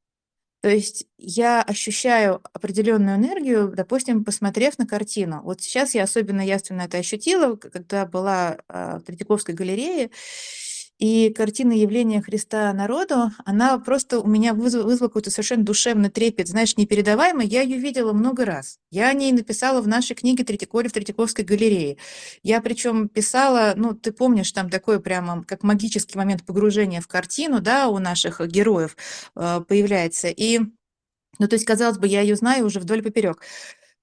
[0.62, 5.42] То есть я ощущаю определенную энергию, допустим, посмотрев на картину.
[5.42, 10.11] Вот сейчас я особенно явственно это ощутила, когда была, а, в Третьяковской галерее,
[11.03, 16.49] и картина "Явление Христа народу", она просто у меня вызва вызвала какой-то совершенно душевный трепет,
[16.49, 17.47] знаешь, непередаваемый.
[17.47, 18.79] Я ее видела много раз.
[18.93, 21.99] Я о ней написала в нашей книге "Третий Коля в Третьяковской галерее".
[22.45, 27.61] Я причем писала, ну, ты помнишь, там такой прямо как магический момент погружения в картину,
[27.61, 28.97] да, у наших героев,
[29.35, 30.29] а, появляется.
[30.29, 30.61] И,
[31.38, 33.43] ну, то есть, казалось бы, я ее знаю уже вдоль поперек.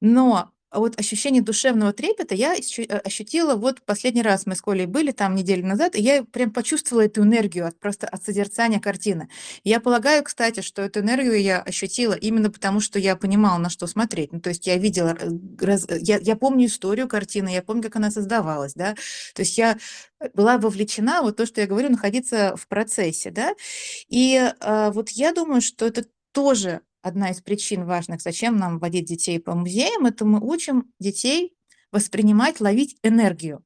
[0.02, 4.46] Но вот ощущение душевного трепета я э, ощутила вот последний раз.
[4.46, 8.08] Мы с Колей были там неделю назад, и я прям почувствовала эту энергию от просто
[8.08, 9.30] от созерцания картины.
[9.64, 13.88] Я полагаю, кстати, что эту энергию я ощутила именно потому, что я понимала, на что
[13.88, 14.32] смотреть.
[14.32, 15.30] Ну, то есть я видела, э,
[15.60, 18.96] раз я я помню историю картины, я помню, как она создавалась, да.
[19.34, 19.78] То есть я,
[20.20, 23.54] э, была вовлечена, вот то, что я говорю, находиться в процессе, да.
[24.10, 29.06] И, а, вот я думаю, что это тоже одна из причин важных, зачем нам водить
[29.06, 30.06] детей по музеям.
[30.06, 31.56] Это мы учим детей
[31.92, 33.64] воспринимать, ловить энергию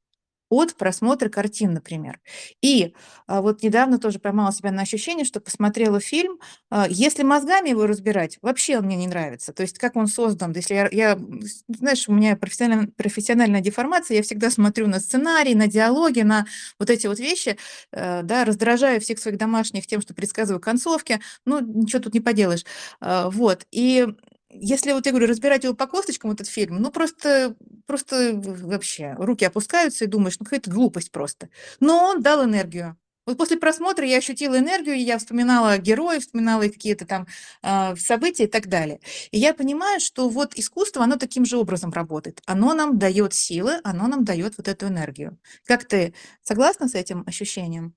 [0.54, 2.20] от просмотра картин, например.
[2.62, 2.94] И,
[3.28, 6.40] а, вот недавно тоже поймала себя на ощущении, что посмотрела фильм,
[6.70, 9.54] а, если мозгами его разбирать, вообще он мне не нравится.
[9.54, 10.54] То есть как он создан.
[10.56, 11.20] Если я я,
[11.68, 16.46] знаешь, у меня профессиональ профессиональная деформация, я всегда смотрю на сценарий, на диалоги, на
[16.80, 17.58] вот эти вот вещи,
[17.92, 21.20] э, да, раздражаю всех своих домашних тем, что предсказываю концовки.
[21.46, 22.66] Ну, ничего тут не поделаешь.
[23.02, 23.66] А, вот.
[23.72, 24.08] И
[24.54, 27.56] если вот я говорю, разбирать его по косточкам, этот фильм, ну, просто
[27.88, 31.50] просто вообще руки опускаются, и думаешь: "Ну, какая-то глупость просто".
[31.80, 32.98] Но он дал энергию.
[33.26, 37.26] Вот после просмотра я ощутила энергию, я вспоминала героев, вспоминала какие-то там,
[37.62, 39.00] а, события и так далее.
[39.32, 42.42] И я понимаю, что вот искусство, оно таким же образом работает.
[42.46, 45.38] Оно нам дает силы, оно нам дает вот эту энергию.
[45.66, 46.14] Как ты,
[46.44, 47.96] согласна с этим ощущением?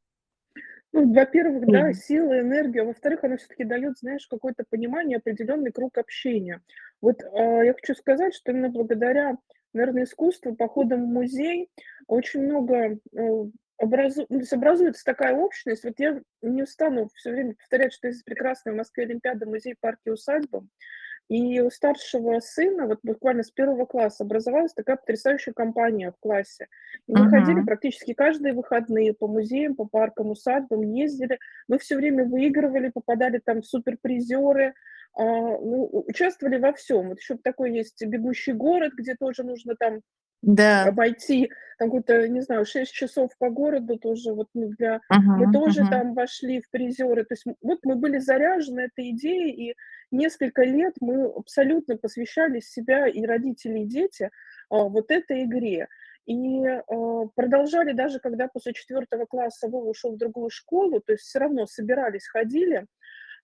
[0.97, 5.99] Ну, во-первых, да, сила, энергия, а во-вторых, она всё-таки даёт, знаешь, какое-то понимание, определённый круг
[5.99, 6.63] общения.
[7.03, 9.37] Вот, а, я хочу сказать, что именно благодаря,
[9.75, 11.69] наверно, искусству, походам в музей
[12.07, 13.19] очень много, э,
[13.79, 15.85] образу ну, образуется такая общность.
[15.85, 19.99] Вот я не устану всё время повторять, что есть прекрасная в Москве олимпиада "Музей, парк
[20.07, 20.67] и усадьба".
[21.31, 26.69] И у старшего сына вот буквально с 1 класса образовалась такая потрясающая компания в классе.
[27.09, 27.63] И мы ходили Мгм.
[27.63, 31.39] практически каждые выходные по музеям, по паркам, усадьбам, ездили.
[31.67, 34.75] Мы всё время выигрывали, попадали там в суперпризеры,
[35.15, 37.09] а, ну, участвовали во всём.
[37.09, 40.03] Вот ещё такой есть "Бегущий город", где тоже нужно там
[40.43, 40.97] Да.
[40.97, 45.01] обойти там какую-то, не знаю, 6 часов по городу тоже вот, ну, для
[45.35, 45.87] мы Мгм, тоже мгм.
[45.87, 47.25] там вошли в призеры.
[47.25, 49.75] То есть, вот мы были заряжены этой идеей, и
[50.11, 54.31] несколько лет мы абсолютно посвящали себя, и родители, и дети,
[54.71, 55.89] а, вот этой игре.
[56.27, 56.83] И, а,
[57.35, 61.67] продолжали даже когда после 4 класса Вова ушёл в другую школу, то есть всё равно
[61.67, 62.87] собирались, ходили.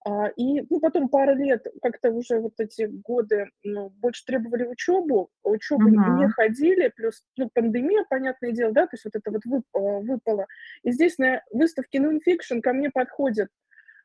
[0.05, 5.31] А, и, ну, потом пару лет как-то уже вот эти годы, ну, больше требовали учёбу,
[5.45, 6.35] учёбу не Мгм.
[6.35, 10.47] ходили, плюс, ну, пандемия, понятное дело, да, то есть вот это вот вып а, выпало.
[10.83, 13.49] И здесь на выставке "Non/fiction" ко мне подходит,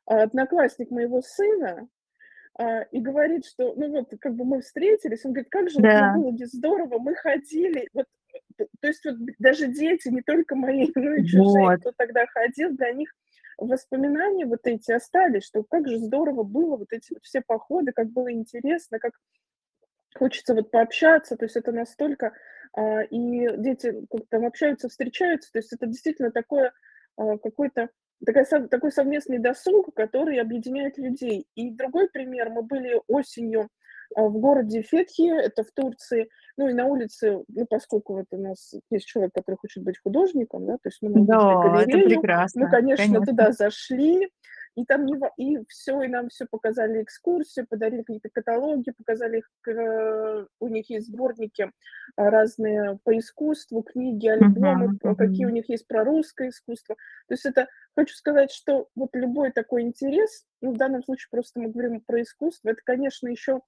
[0.08, 1.88] а, одноклассник моего сына,
[2.60, 5.92] а, и говорит, что, ну вот, как бы мы встретились, он говорит, как же Да.
[5.96, 8.06] мы было бы здорово, мы ходили, вот,
[8.82, 11.80] то есть вот даже дети, не только мои, но и чужие, Вот.
[11.80, 13.12] кто тогда ходил, для них
[13.58, 18.10] воспоминания вот эти остались, что как же здорово было вот эти вот все походы, как
[18.10, 19.14] было интересно, как
[20.16, 22.34] хочется вот пообщаться, то есть это настолько,
[22.74, 26.74] а, и дети как там общаются, встречаются, то есть это действительно такое,
[27.18, 27.90] а, какой-то
[28.26, 31.48] такая такой совместный досуг, который объединяет людей.
[31.56, 33.70] И другой пример: мы были осенью,
[34.16, 38.74] в городе Фетхи, это в Турции, ну и на улице, ну, поскольку вот у нас
[38.92, 42.68] есть человек, который хочет быть художником, да, то есть мы Да, это галерею, мы, прекрасно,
[42.68, 43.22] конечно, конечно.
[43.22, 44.30] туда зашли,
[44.76, 49.50] и там не и всё, и нам всё показали, экскурсию, подарили какие-то каталоги, показали их
[49.62, 51.72] к у них есть сборники,
[52.16, 56.96] а, разные по искусству, книги, альбомы, п какие у них есть про русское искусство.
[57.28, 61.60] То есть это хочу сказать, что вот любой такой интерес, ну, в данном случае просто
[61.60, 63.60] мы говорим про искусство, это, конечно, еще, а,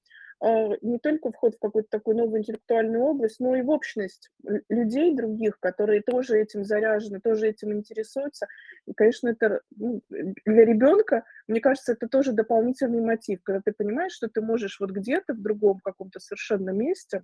[0.42, 5.16] не только вход в какую-то такую новую интеллектуальную область, но и в общность лю людей
[5.16, 8.48] других, которые тоже этим заряжены, тоже этим интересуются.
[8.86, 14.14] И, конечно, это ну, для ребенка, мне кажется, это тоже дополнительный мотив, когда ты понимаешь,
[14.14, 17.24] что ты можешь вот где-то в другом каком-то совершенно месте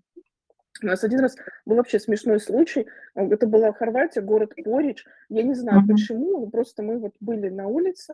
[0.83, 2.87] У нас один раз был вообще смешной случай.
[3.13, 5.03] А, это была Хорватия, город Поридж.
[5.29, 5.87] Я не знаю Мгм.
[5.87, 8.13] почему, просто мы вот были на улице,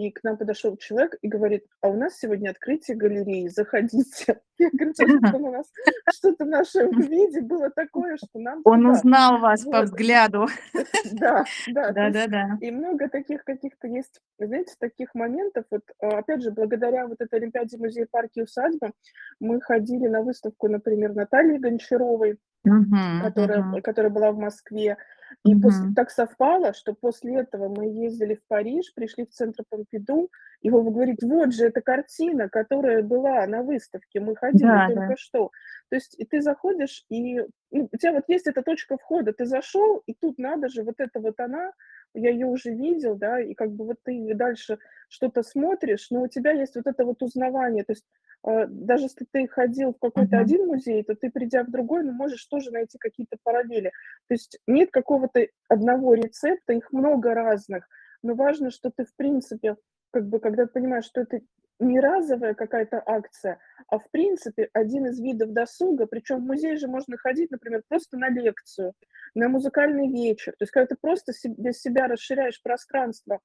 [0.00, 4.40] и к нам подошел человек и говорит: "А у нас сегодня открытие галереи, заходите".
[4.58, 5.66] Я говорю: "А что-то он у нас,
[6.14, 8.92] что-то в нашем виде было такое, что нам Он туда".
[8.92, 10.46] узнал вас по взгляду.
[11.12, 12.58] Да, да, то есть Да-да-да.
[12.60, 15.64] и много таких каких-то есть, знаете, таких моментов.
[15.70, 18.92] Вот, а, опять же, благодаря вот этой олимпиаде "Музей, парки и усадьбы"
[19.40, 23.82] мы ходили на выставку, например, Натальи Гончаровой, Мгм, которая мгм.
[23.82, 24.96] которая была в Москве.
[25.44, 25.96] И после Мгм.
[25.96, 30.30] так совпало, что после этого мы ездили в Париж, пришли в центр Помпиду,
[30.62, 35.14] и Вова говорит: "Вот же эта картина, которая была на выставке, мы ходили Да, да.
[35.14, 35.50] только что".
[35.90, 39.44] То есть и ты заходишь, и, ну, у тя вот есть эта точка входа, ты
[39.46, 41.72] зашел, и тут надо же, вот это вот она,
[42.14, 46.28] я ее уже видел, да, и как бы вот ты дальше что-то смотришь, но у
[46.28, 47.84] тебя есть вот это вот узнавание.
[47.84, 48.06] То есть,
[48.44, 50.40] даже если ты ходил в какой-то Мгм.
[50.40, 53.92] один музей, то ты, придя в другой, ну, можешь тоже найти какие-то параллели.
[54.28, 57.86] То есть нет какого-то одного рецепта, их много разных,
[58.22, 59.76] но важно, что ты, в принципе,
[60.12, 61.40] как бы, когда ты понимаешь, что это
[61.80, 66.06] не разовая какая-то акция, а в принципе один из видов досуга.
[66.06, 68.92] Причем в музей же можно ходить, например, просто на лекцию,
[69.34, 70.52] на музыкальный вечер.
[70.52, 73.40] То есть когда ты просто для себя расширяешь пространство.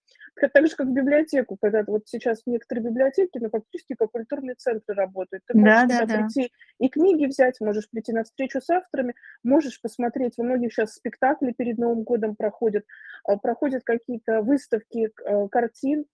[0.54, 4.96] Так же, как в библиотеку, когда вот сейчас некоторые библиотеки, ну, фактически как культурные центры
[4.96, 5.44] работают.
[5.48, 6.28] Ты можешь туда Да-да-да.
[6.28, 10.34] прийти и книги взять, можешь прийти на встречу с авторами, можешь посмотреть.
[10.38, 12.86] Во многих щас спектакли перед Новым годом проходят,
[13.24, 16.06] а, проходят какие-то выставки а, картин,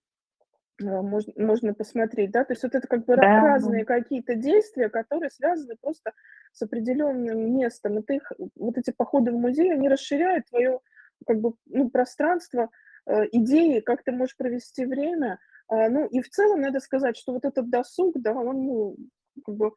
[0.80, 2.44] а, мож можно посмотреть, да.
[2.44, 6.12] То есть вот это как бы Да, разные какие-то действия, которые связаны просто
[6.52, 7.98] с определенным местом.
[7.98, 10.80] И ты их вот эти походы в музей, они расширяют твое
[11.26, 12.70] как бы, ну, пространство,
[13.06, 15.38] а, идеи, как ты можешь провести время.
[15.68, 18.96] А, ну и в целом надо сказать, что вот этот досуг, да, он, ну,
[19.44, 19.72] как бы,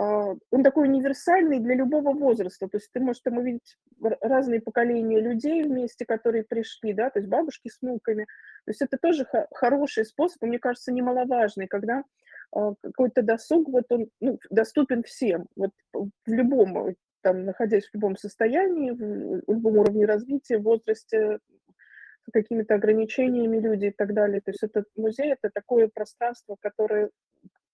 [0.00, 2.68] он такой универсальный для любого возраста.
[2.68, 7.28] То есть ты можешь там увидеть разные поколения людей вместе, которые пришли, да, то есть
[7.28, 8.24] бабушки с внуками.
[8.64, 12.04] То есть это тоже хо хороший способ, мне кажется, немаловажный, когда,
[12.52, 15.46] а, какой-то досуг, вот он, ну, доступен всем.
[15.56, 21.40] Вот в любом, там, находясь в любом состоянии, в любом уровне развития, возрасте,
[22.26, 24.40] с какими-то ограничениями люди и так далее.
[24.40, 27.10] То есть этот музей- это такое пространство, которое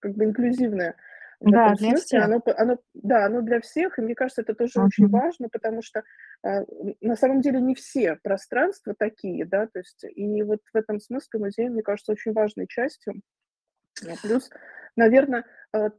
[0.01, 0.97] как бы инклюзивное в
[1.41, 1.95] Да, для смысле.
[1.95, 2.25] всех.
[2.25, 5.11] Оно оно да, оно для всех, и мне кажется, это тоже очень Мгм.
[5.11, 6.03] важно, потому что,
[6.43, 6.67] н
[7.01, 11.41] на самом деле не все пространства такие, да, то есть и вот в этом смысле
[11.41, 13.15] музей, мне кажется, очень важной частью.
[14.09, 14.51] А, плюс,
[14.97, 15.91] наверно, а, а,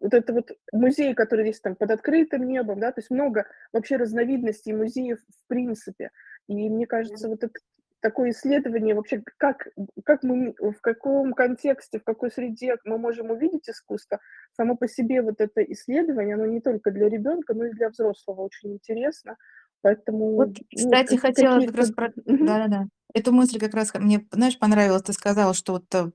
[0.00, 3.96] вот это вот музей, который весь там под открытым небом, да, то есть много вообще
[3.96, 6.10] разновидностей музеев в принципе.
[6.48, 7.54] И мне кажется, вот это
[8.00, 9.68] такое исследование вообще, как
[10.04, 14.20] как мы, в каком контексте, в какой среде мы можем увидеть искусство,
[14.56, 18.42] само по себе вот это исследование, оно не только для ребенка, но и для взрослого
[18.42, 19.36] очень интересно.
[19.82, 22.86] Поэтому, Вот, ну, кстати, каки хотела как раз про да-да-да.
[23.12, 25.02] Эту мысль как раз мне, знаешь, понравилось.
[25.02, 26.10] Ты сказала, что вот, э,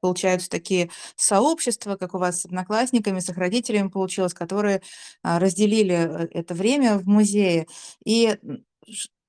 [0.00, 4.82] получаются такие сообщества, как у вас с одноклассниками, с их родителями получилось, которые,
[5.22, 7.66] а, разделили, э, это время в музее.
[8.04, 8.36] И,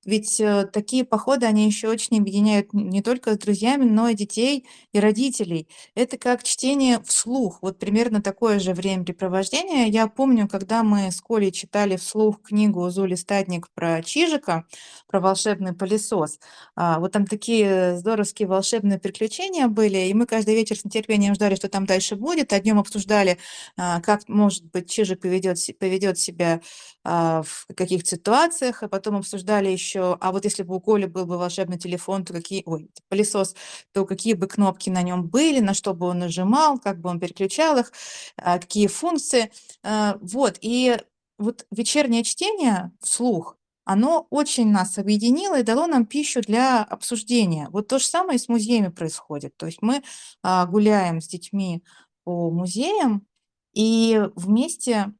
[0.08, 4.64] Ведь, э, такие походы, они еще очень объединяют не только с друзьями, но и детей,
[4.92, 5.68] и родителей.
[5.94, 7.58] Это как чтение вслух.
[7.60, 9.88] Вот примерно такое же времяпрепровождение.
[9.88, 14.64] Я помню, когда мы с Колей читали вслух книгу Золи Статник про Чижика,
[15.08, 16.38] про волшебный пылесос.
[16.74, 21.54] А, вот там такие здоровские волшебные приключения были, и мы каждый вечер с нетерпением ждали,
[21.54, 23.38] что там дальше будет, а днем обсуждали,
[23.76, 26.60] а, как, может быть, Чижик поведет поведет себя,
[27.04, 31.26] а, в каких ситуациях, а потом обсуждали еще, а вот если бы у Коли был
[31.26, 33.54] бы волшебный телефон, то какие ой, пылесос,
[33.92, 37.20] то какие бы кнопки на нем были, на что бы он нажимал, как бы он
[37.20, 37.92] переключал их,
[38.36, 39.50] а, какие функции.
[39.82, 40.96] А, вот, и
[41.38, 47.68] вот вечернее чтение вслух, оно очень нас объединило и дало нам пищу для обсуждения.
[47.70, 49.56] Вот то же самое и с музеями происходит.
[49.56, 50.02] То есть мы,
[50.42, 51.82] а, гуляем с детьми
[52.24, 53.26] по музеям
[53.72, 55.14] и вместе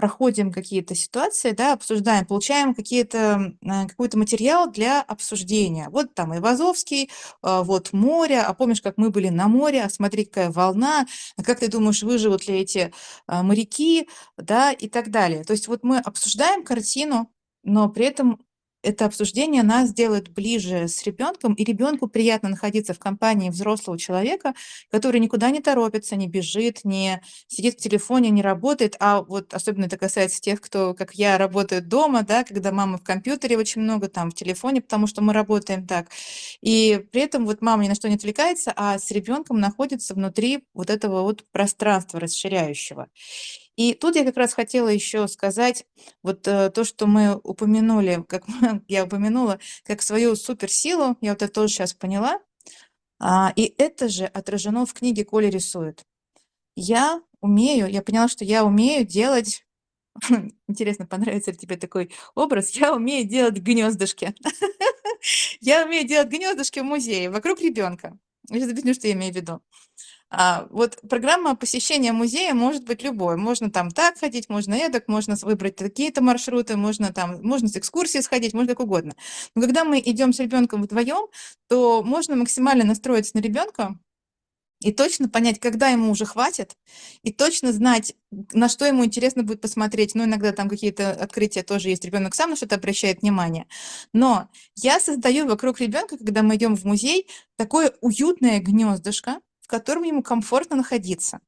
[0.00, 5.90] проходим какие-то ситуации, да, обсуждаем, получаем какие-то, какой-то материал для обсуждения.
[5.90, 7.10] Вот там Айвазовский,
[7.42, 11.42] а, вот море, а помнишь, как мы были на море, а смотри, какая волна, а
[11.42, 12.94] как ты думаешь, выживут ли эти,
[13.26, 15.44] а, моряки, да, и так далее.
[15.44, 17.30] То есть вот мы обсуждаем картину,
[17.62, 18.40] но при этом
[18.82, 24.54] это обсуждение нас делает ближе с ребенком, и ребенку приятно находиться в компании взрослого человека,
[24.90, 28.96] который никуда не торопится, не бежит, не сидит в телефоне, не работает.
[29.00, 33.02] А вот особенно это касается тех, кто, как я, работает дома, да, когда мама в
[33.02, 36.08] компьютере очень много, там в телефоне, потому что мы работаем так.
[36.60, 40.64] И при этом вот мама ни на что не отвлекается, а с ребенком находится внутри
[40.74, 43.08] вот этого вот пространства расширяющего.
[43.76, 45.86] И тут я как раз хотела еще сказать
[46.22, 48.44] вот, э, то, что мы упомянули, как
[48.88, 52.40] я упомянула, как свою суперсилу, я вот это тоже щас поняла.
[53.20, 56.04] А, и это же отражено в книге "Коля рисует".
[56.76, 59.64] Я умею, я поняла, что я умею делать
[60.68, 64.34] интересно, понравится ли тебе такой образ, я умею делать гнездышки.
[65.60, 68.18] Я умею делать гнездышки в музее вокруг ребенка.
[68.48, 69.60] Я щас объясню, что я имею в виду.
[70.30, 73.36] А, вот программа посещения музея может быть любой.
[73.36, 78.22] Можно там так ходить, можно эдак, можно выбрать такие-то маршруты, можно там, можно с экскурсией
[78.22, 79.14] сходить, можно как угодно.
[79.56, 81.26] Но когда мы идем с ребенком вдвоем,
[81.68, 83.98] то можно максимально настроиться на ребенка
[84.80, 86.76] и точно понять, когда ему уже хватит,
[87.22, 90.14] и точно знать, на что ему интересно будет посмотреть.
[90.14, 93.66] Ну, иногда там какие-то открытия тоже есть, ребенок сам на что-то обращает внимание.
[94.12, 99.40] Но я создаю вокруг ребенка, когда мы идем в музей, такое уютное гнездышко,
[99.70, 101.40] котором ему комфортно находиться.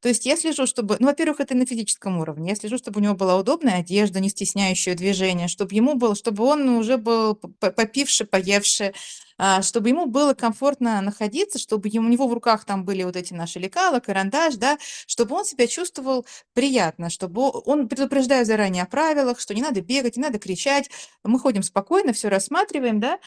[0.00, 2.50] То есть я слежу, чтобы, ну, во-первых, это на физическом уровне.
[2.50, 6.44] Я слежу, чтобы у него была удобная одежда, не стесняющая движения, чтобы ему было, чтобы
[6.44, 8.92] он уже был попивший, поевший,
[9.38, 13.34] а, чтобы ему было комфортно находиться, чтобы у него в руках там были вот эти
[13.34, 16.24] наши лекала, карандаш, да, чтобы он себя чувствовал
[16.54, 20.90] приятно, чтобы он предупреждаю заранее о правилах, что не надо бегать, не надо кричать.
[21.24, 23.18] Мы ходим спокойно, все рассматриваем, да,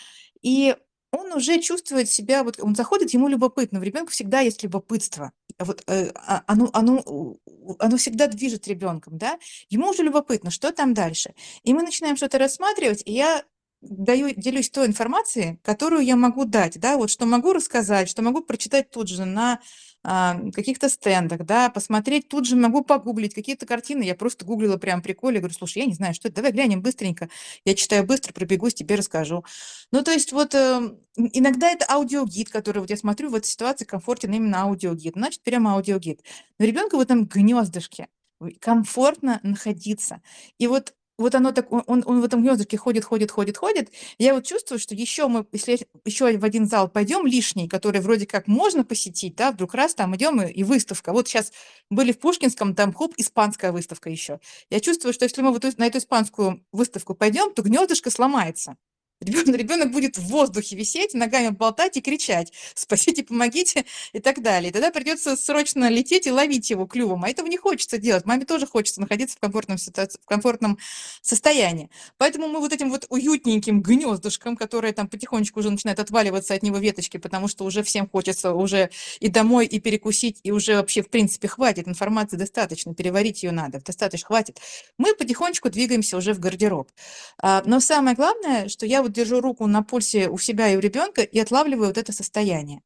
[0.42, 0.76] и
[1.12, 3.80] он уже чувствует себя, вот он заходит, ему любопытно.
[3.80, 5.32] В ребенка всегда есть любопытство.
[5.60, 7.38] Вот, э, а, оно оно
[7.80, 9.38] оно всегда движет ребенком, да.
[9.70, 11.34] Ему уже любопытно, что там дальше.
[11.64, 13.44] И мы начинаем что-то рассматривать, и я
[13.82, 18.42] даю делюсь той информацией, которую я могу дать, да, вот что могу рассказать, что могу
[18.42, 19.60] прочитать тут же на а,
[20.04, 24.04] каких-то стендах, да, посмотреть, тут же могу погуглить какие-то картины.
[24.04, 27.30] Я просто гуглила прям приколе, говорю, слушай, я не знаю, что это, давай глянем быстренько.
[27.66, 29.46] Я читаю быстро, пробегусь, тебе расскажу.
[29.92, 33.86] Ну, то есть вот э, иногда это аудиогид, который вот я смотрю, в этой ситуации
[33.86, 36.22] комфортен именно аудиогид, значит, прямо аудиогид.
[36.58, 38.08] Но ребенку в этом гнездышке
[38.60, 40.22] комфортно находиться.
[40.58, 43.92] И вот вот оно так, он он в этом гнездышке ходит ходит ходит ходит.
[44.18, 48.26] Я вот чувствую, что еще мы, если еще в один зал пойдем лишний, который вроде
[48.26, 51.12] как можно посетить, да, вдруг раз там идем и и выставка.
[51.14, 51.52] Вот сейчас
[51.90, 54.40] были в Пушкинском, там хоп, испанская выставка еще.
[54.70, 58.76] Я чувствую, что если мы вот на эту испанскую выставку пойдем, то гнездышко сломается.
[59.22, 64.72] Ребенок, ребенок будет в воздухе висеть, ногами болтать и кричать: "Спасите, помогите!" и так далее.
[64.72, 68.26] И тогда придется срочно лететь и ловить его клювом, а этого не хочется делать.
[68.26, 70.80] Маме тоже хочется находиться в комфортном ситуации в комфортном
[71.22, 71.92] состоянии.
[72.18, 76.80] Поэтому мы вот этим вот уютненьким гнездышком, которое там потихонечку уже начинает отваливаться от него
[76.80, 81.10] веточки, потому что уже всем хочется уже и домой, и перекусить, и уже вообще в
[81.10, 84.60] принципе хватит информации достаточно, переварить ее надо, достаточно хватит.
[84.98, 86.90] Мы потихонечку двигаемся уже в гардероб.
[87.38, 90.78] А, но самое главное, что я вот вот держу руку на пульсе у себя и
[90.78, 92.82] у ребенка и отлавливаю вот это состояние.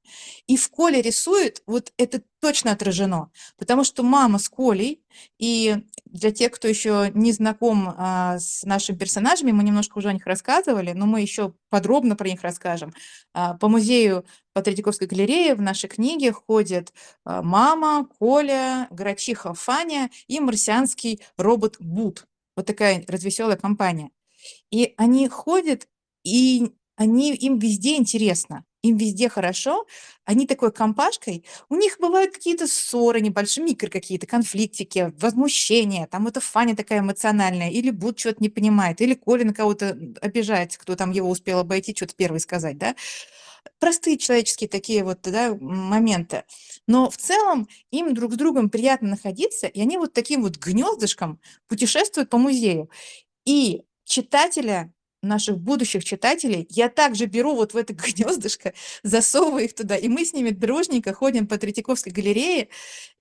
[0.47, 5.01] И в Коле рисует, вот это точно отражено, потому что мама с Колей,
[5.39, 10.13] и для тех, кто еще не знаком а, с нашими персонажами, мы немножко уже о
[10.13, 12.93] них рассказывали, но мы еще подробно про них расскажем.
[13.34, 20.09] А, по музею по Третьяковской галерее в нашей книге ходят а, мама, Коля, грачиха Фаня
[20.28, 22.28] и марсианский робот Бут.
[22.55, 24.11] Вот такая развеселая компания.
[24.71, 25.88] И они ходят
[26.26, 29.86] И они им везде интересно, им везде хорошо.
[30.26, 36.41] Они такой компашкой, у них бывают какие-то ссоры небольшие, микро какие-то конфликтики, возмущения, там это
[36.41, 41.30] Фаня такая эмоциональная, или Бут чё-то не понимает, или Коля кого-то, обижается, кто там его
[41.30, 42.95] успел обойти, чё-то 1 сказать, да.
[43.80, 46.43] Простые человеческие такие вот, да, моменты.
[46.88, 51.39] Но в целом им друг с другом приятно находиться, и они вот таким вот гнездышком
[51.67, 52.89] путешествуют по музею.
[53.45, 59.95] И читателя, наших будущих читателей, я также беру вот в это гнездышко, засовываю их туда,
[59.95, 62.70] и мы с ними дружненько ходим по Третьяковской галерее.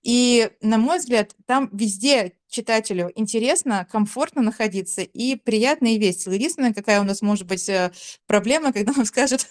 [0.03, 6.33] И, на мой взгляд, там везде читателю интересно, комфортно находиться и приятно, и весело.
[6.33, 7.91] Единственное, какая у нас может быть, э,
[8.27, 9.47] проблема, когда он скажет: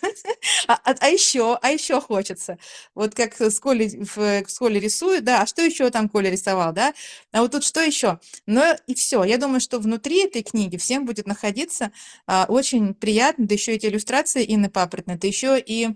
[0.68, 2.58] "А а а еще, а еще хочется".
[2.94, 4.18] Вот как с Колей в
[4.48, 6.94] с Колей рисует, да: "А что еще там Коля рисовал?" Да?
[7.32, 8.18] А вот тут что еще?
[8.46, 9.24] Но и всё.
[9.24, 11.92] Я думаю, что внутри этой книги всем будет находиться,
[12.26, 15.90] а, очень приятно, да еще эти иллюстрации Инны Папоротной, да еще и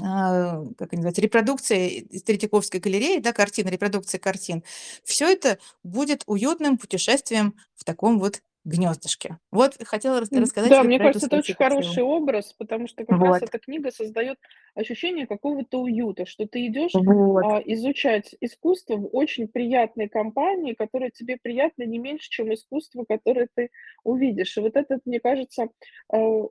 [0.00, 4.64] как они называются, репродукция из Третьяковской галереи, да, картин, репродукция картин.
[5.04, 9.38] Всё это будет уютным путешествием в таком вот гнездышке.
[9.52, 13.42] Вот хотела рассказать да, мне кажется, это очень хороший образ, потому что как раз Вот.
[13.42, 14.38] эта книга создаёт
[14.74, 17.40] ощущение какого-то уюта, что ты идёшь, Вот.
[17.40, 23.48] а, изучать искусство в очень приятной компании, которая тебе приятна не меньше, чем искусство, которое
[23.54, 23.70] ты
[24.04, 24.56] увидишь.
[24.56, 25.68] И вот этот, мне кажется,
[26.12, 26.50] а, прис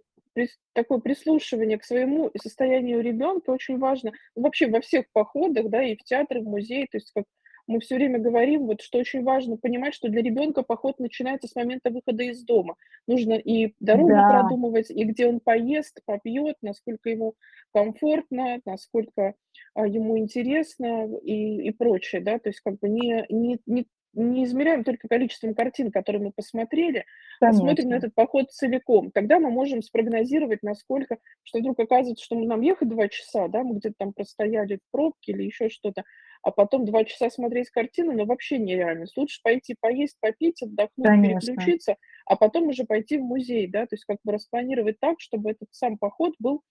[0.73, 6.03] такое прислушивание к своему состоянию ребёнка очень важно вообще во всех походах, да, и в
[6.03, 6.88] театр, и в музей.
[6.91, 7.25] То есть, как
[7.67, 11.55] мы всё время говорим, вот что очень важно понимать, что для ребёнка поход начинается с
[11.55, 12.75] момента выхода из дома.
[13.07, 14.23] Нужно и дорогу Да.
[14.23, 17.36] продумывать, и где он поест, попьёт, насколько ему
[17.73, 19.36] комфортно, насколько,
[19.75, 22.39] а, ему интересно и и прочее, да.
[22.39, 27.05] То есть как бы не не не не измеряем только количеством картин, которые мы посмотрели,
[27.43, 27.97] а смотрим на Конечно.
[27.97, 29.12] этот поход целиком.
[29.12, 33.76] Тогда мы можем спрогнозировать, насколько что вдруг оказывается, что нам ехать 2 часа, да, мы
[33.78, 36.03] где-то там простояли в пробке или ещё что-то,
[36.41, 39.18] а потом 2 часа смотреть картину, ну, вообще нереальность.
[39.18, 41.20] Лучше пойти поесть, попить, отдохнуть, Конечно.
[41.20, 43.82] переключиться, а потом уже пойти в музей, да.
[43.88, 46.62] То есть как бы распланировать так, чтобы этот сам поход был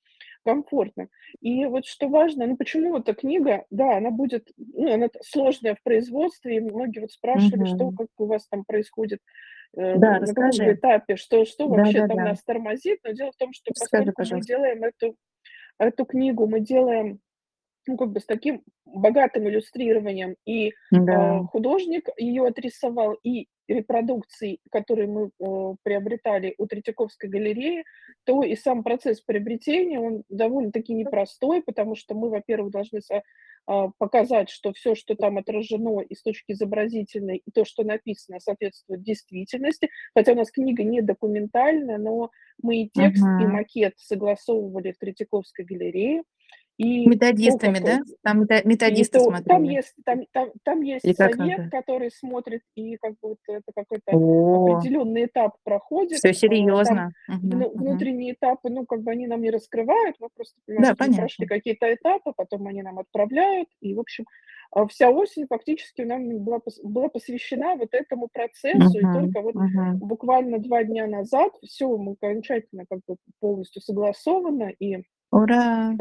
[0.45, 1.09] комфортным.
[1.41, 5.83] И вот что важно, ну, почему эта книга, да, она будет, ну, она сложная в
[5.83, 7.93] производстве, и многие вот спрашивали, что, Мгм.
[7.93, 9.21] как у вас там происходит,
[9.77, 10.73] э, Да, на каком расскажи.
[10.73, 12.23] этапе, что что вообще там Да-да-да.
[12.23, 13.01] нас тормозит.
[13.05, 14.43] Но дело в том, что Расскажи, поскольку мы пожалуйста.
[14.43, 15.17] делаем эту
[15.81, 17.21] эту книгу, мы делаем,
[17.89, 20.75] ну, как бы с таким богатым иллюстрированием, и,
[21.11, 21.49] а, Да.
[21.49, 27.85] художник её отрисовал, и репродукции, которые мы, э, приобретали у Третьяковской галереи,
[28.25, 33.23] то и сам процесс приобретения, он довольно-таки непростой, потому что мы, во-первых, должны со
[33.71, 38.41] а, показать, что всё, что там отражено и с точки изобразительной, и то, что написано,
[38.41, 39.91] соответствует действительности.
[40.17, 42.31] Хотя у нас книга не документальная, но
[42.63, 43.59] мы и текст, и Мгм.
[43.59, 46.23] макет согласовывали в Третьяковской галерее.
[46.79, 47.13] И
[47.43, 48.01] то, Методистами, э, да?
[48.23, 48.47] Там
[48.87, 51.71] и методисты то там есть там там там есть совет, надо?
[51.71, 54.19] который смотрит, и как бы вот это какой-то О.
[54.53, 56.23] определённый этап проходит.
[56.47, 57.15] А, там серьезно.
[57.27, 57.77] Мгм, вну мгм.
[57.77, 61.13] внутренние этапы, ну, как бы они нам не раскрывают, мы просто понимаем, Да, что мы
[61.15, 61.47] прошли понятно.
[61.47, 63.69] какие-то этапы, потом они нам отправляют.
[63.81, 64.27] И, в общем,
[64.73, 69.01] а, вся осень фактически нам была была посвящена вот этому процессу.
[69.01, 70.03] И Мгм, только вот мгм.
[70.03, 74.99] буквально 2 дня назад всё, мы окончательно как бы полностью согласовано и
[75.33, 75.93] Ура!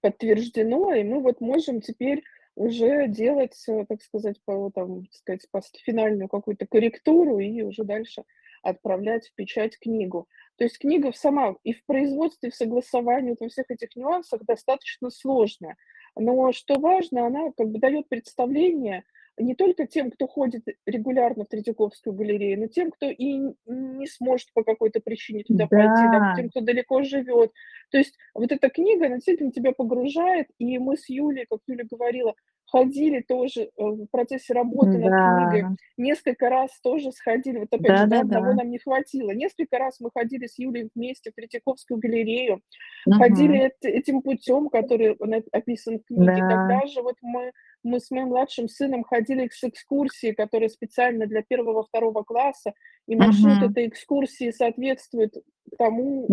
[0.00, 2.22] подтверждено, и мы вот можем теперь
[2.56, 8.22] уже делать, э, так сказать, по там, так сказать, финальную какую-то корректуру и уже дальше
[8.62, 10.28] отправлять в печать книгу.
[10.56, 14.42] То есть книга сама и в производстве, и в согласовании, вот во всех этих нюансах
[14.44, 15.76] достаточно сложная.
[16.16, 19.02] Но что важно, она как бы даёт представление
[19.38, 24.52] не только тем, кто ходит регулярно в Третьяковскую галерею, но тем, кто и не сможет
[24.54, 26.34] по какой-то причине туда пойти, да, Да.
[26.36, 27.52] тем, кто далеко живёт.
[27.90, 30.48] То есть вот эта книга, она действительно тебя погружает.
[30.58, 32.34] И мы с Юлей, как Юля говорила,
[32.66, 35.76] ходили тоже, э, в процессе работы над книгой, Да.
[35.96, 37.58] несколько раз тоже сходили.
[37.58, 38.54] Вот опять же, да, одного Да-да-да.
[38.54, 39.30] нам не хватило.
[39.32, 42.60] Несколько раз мы ходили с Юлей вместе в Третьяковскую галерею,
[43.10, 43.68] ходили Мгм.
[43.68, 45.16] эт этим путём, который
[45.52, 46.42] описан в книге.
[46.42, 46.48] Да.
[46.48, 47.52] Тогда же вот мы
[47.84, 52.72] мы с моим младшим сыном ходили с экскурсией, которая специально для 1-2 класса,
[53.06, 53.62] и маршрут Мгм.
[53.62, 55.34] этой экскурсии соответствует
[55.78, 56.30] тому,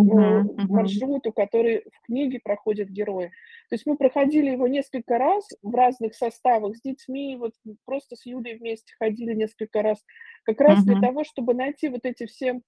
[0.58, 0.62] мгм.
[0.68, 3.28] маршруту, который в книге проходят герои.
[3.70, 7.54] То есть мы проходили его несколько раз в разных составах с детьми, вот
[7.86, 10.04] просто с Юлей вместе ходили несколько раз,
[10.44, 10.98] как раз для Мгм.
[10.98, 12.62] того, чтобы найти вот эти все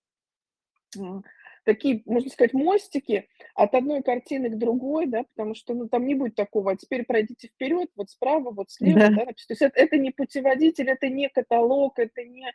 [1.66, 5.24] такие, можно сказать, мостики от одной картины к другой, да.
[5.36, 9.01] Потому что, ну, там не будет такого: "А теперь пройдите вперёд, вот справа, вот слева",
[9.01, 9.09] Да.
[9.09, 9.26] да.
[9.26, 12.51] То есть это это не путеводитель, это не каталог, это не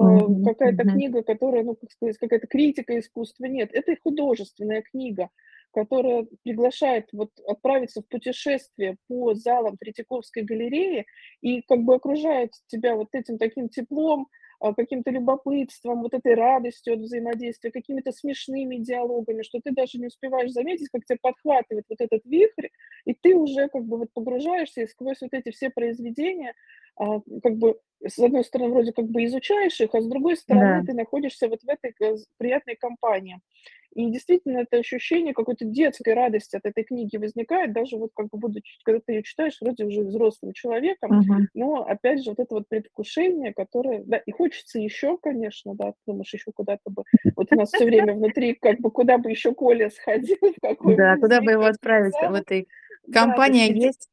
[0.00, 0.84] Мгм, какая-то мгм.
[0.84, 3.46] книга, которая, ну, как сказать, какая-то критика искусства.
[3.46, 5.30] Нет, это художественная книга,
[5.72, 11.06] которая приглашает вот отправиться в путешествие по залам Третьяковской галереи
[11.40, 14.28] и как бы окружает тебя вот этим таким теплом,
[14.60, 20.06] а, каким-то любопытством, вот этой радостью от взаимодействия, какими-то смешными диалогами, что ты даже не
[20.06, 22.68] успеваешь заметить, как тебя подхватывает вот этот вихрь,
[23.04, 26.54] и ты уже как бы вот погружаешься и сквозь вот эти все произведения,
[26.96, 30.84] как бы, с одной стороны, вроде как бы изучаешь их, а с другой стороны, Да.
[30.84, 31.94] ты находишься вот в этой
[32.38, 33.38] приятной компании.
[33.94, 38.38] И действительно, это ощущение какой-то детской радости от этой книги возникает, даже вот как бы
[38.38, 41.48] будучи, когда ты ее читаешь вроде уже взрослым человеком, Мгм.
[41.54, 45.98] но опять же вот это вот предвкушение, которое, да, и хочется еще, конечно, да, ты
[46.06, 47.04] думаешь, еще куда-то бы,
[47.36, 50.38] вот у нас все время внутри, как бы, куда бы еще Коля сходил,
[50.80, 52.34] Да, куда бы его отправить в залы.
[52.34, 52.68] этой
[53.06, 54.08] Да, то есть компания иде есть.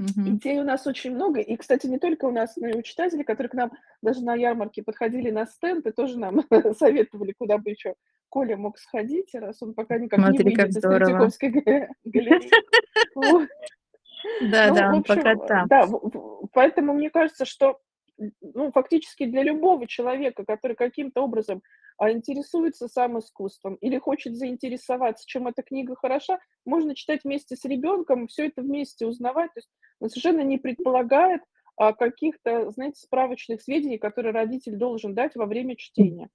[0.00, 0.36] Мгм.
[0.36, 1.40] идей у нас очень много.
[1.40, 4.34] И, кстати, не только у нас, но и у читателей, которые к нам даже на
[4.34, 6.40] ярмарке подходили на стенд и тоже нам
[6.78, 7.94] советовали, куда бы еще
[8.30, 10.88] Коля мог сходить, раз он пока никак не Смотри, как выйдет из.
[10.88, 12.50] Третьяковской га галереи.
[13.14, 13.48] Вот.
[14.40, 15.68] Ну, в он пока там.
[15.68, 15.88] да,
[16.52, 17.80] поэтому мне кажется, что,
[18.42, 21.62] ну, фактически для любого человека, который каким-то образом,
[21.98, 27.64] а, интересуется сам искусством или хочет заинтересоваться, чем эта книга хороша, можно читать вместе с
[27.64, 29.52] ребенком, всё это вместе узнавать.
[29.54, 31.42] То есть он совершенно не предполагает,
[31.76, 36.28] а, каких-то, знаете, справочных сведений, которые родитель должен дать во время чтения.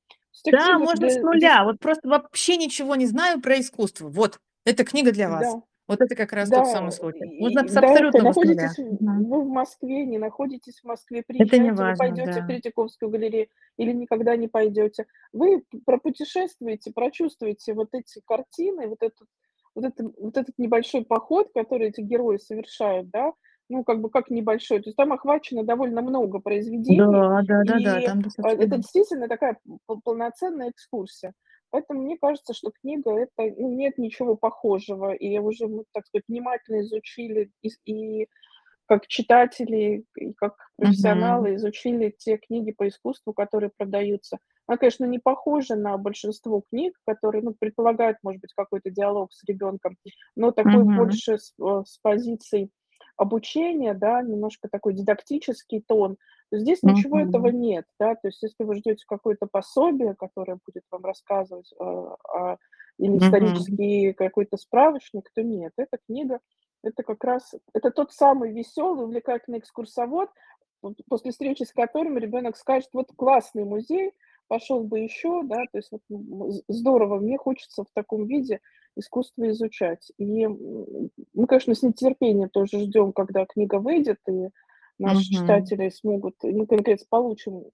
[0.45, 1.63] Эта Да, можно с для дес нуля.
[1.65, 4.09] Вот просто вообще ничего не знаю про искусство.
[4.09, 5.55] Вот, это книга для вас.
[5.55, 5.65] Да.
[5.87, 7.25] Вот это как раз тот самый Да, случай.
[7.39, 7.81] Можно и с да,
[8.21, 12.31] находитесь в вы в Москве, не находитесь в Москве, Это не приезжайте, вы важно, пойдете
[12.31, 12.47] в да.
[12.47, 15.05] Третьяковскую галерею или никогда не пойдете.
[15.31, 19.27] Вы пропутешествуете, прочувствуете вот эти картины, вот этот
[19.75, 23.33] вот это вот этот небольшой поход, который эти герои совершают, да.
[23.67, 28.05] Ну, как бы как небольшой, то есть там охвачено довольно много произведений, Да, да-да-да, и,
[28.05, 29.57] там а, это действительно такая
[30.03, 31.33] полноценная экскурсия.
[31.75, 35.11] Поэтому мне кажется, что книга- это, ну, нет ничего похожего.
[35.13, 38.27] И уже мы, так сказать, внимательно изучили ис и
[38.87, 44.37] как читатели, и как профессионалы изучили те книги по искусству, которые продаются.
[44.67, 49.43] Она, конечно, не похожа на большинство книг, которые, ну, предполагают, может быть, какой-то диалог с
[49.45, 49.97] ребенком,
[50.37, 50.95] но такой Мгм.
[50.95, 52.71] больше с э, с позиций
[53.17, 56.17] обучения, да, немножко такой дидактический тон.
[56.51, 58.15] Здесь ничего этого нет, да.
[58.15, 61.83] То есть если вы ждете какое-то пособие, которое будет вам рассказывать, э,
[62.33, 62.57] а,
[62.99, 65.73] или исторический какой-то справочник, то нет.
[65.77, 66.39] Эта книга-
[66.83, 70.29] это как раз это тот самый веселый, увлекательный экскурсовод,
[71.09, 74.13] после встречи с которым ребенок скажет: "Вот классный музей,
[74.47, 75.43] пошел бы еще".
[75.43, 76.01] Да, то есть вот,
[76.67, 78.59] здорово, мне хочется в таком виде
[78.97, 80.11] искусство изучать.
[80.17, 84.49] И, мы, конечно, с нетерпением тоже ждем, когда книга выйдет, и
[84.99, 85.31] наши Мгм.
[85.31, 87.65] читатели смогут, ну, наконец, получим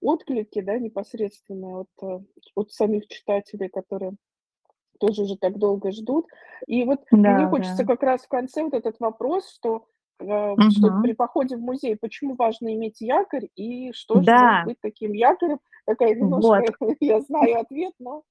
[0.00, 2.20] отклики, да, непосредственные от, э,
[2.54, 4.12] от самих читателей, которые
[5.00, 6.26] тоже уже так долго ждут.
[6.66, 7.86] И вот мне Да, хочется да.
[7.86, 9.86] как раз в конце вот этот вопрос, что,
[10.20, 14.64] э, что при походе в музей почему важно иметь якорь и что же может Да.
[14.64, 15.60] быть таким якорем?
[15.86, 16.96] Такая немножко, Вот.
[17.00, 18.22] я знаю ответ, но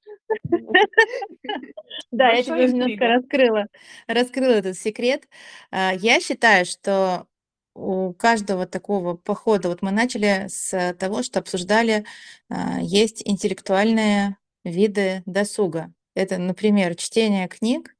[2.12, 3.66] Да, я тебе немножко раскрыла
[4.08, 5.28] раскрыла этот секрет.
[5.72, 7.28] А, я считаю, что
[7.76, 12.06] у каждого такого похода вот мы начали с того, что обсуждали,
[12.50, 15.94] а, есть интеллектуальные виды досуга.
[16.16, 17.96] Это, например, чтение книг,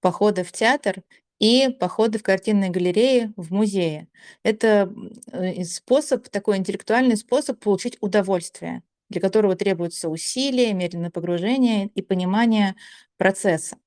[0.00, 1.02] походы в театр
[1.42, 4.08] и походы в картинные галереи, в музеи.
[4.44, 4.92] Это,
[5.32, 12.76] э, способ, такой интеллектуальный способ получить удовольствие, для которого требуются усилия, медленное погружение и понимание
[13.18, 13.78] процесса.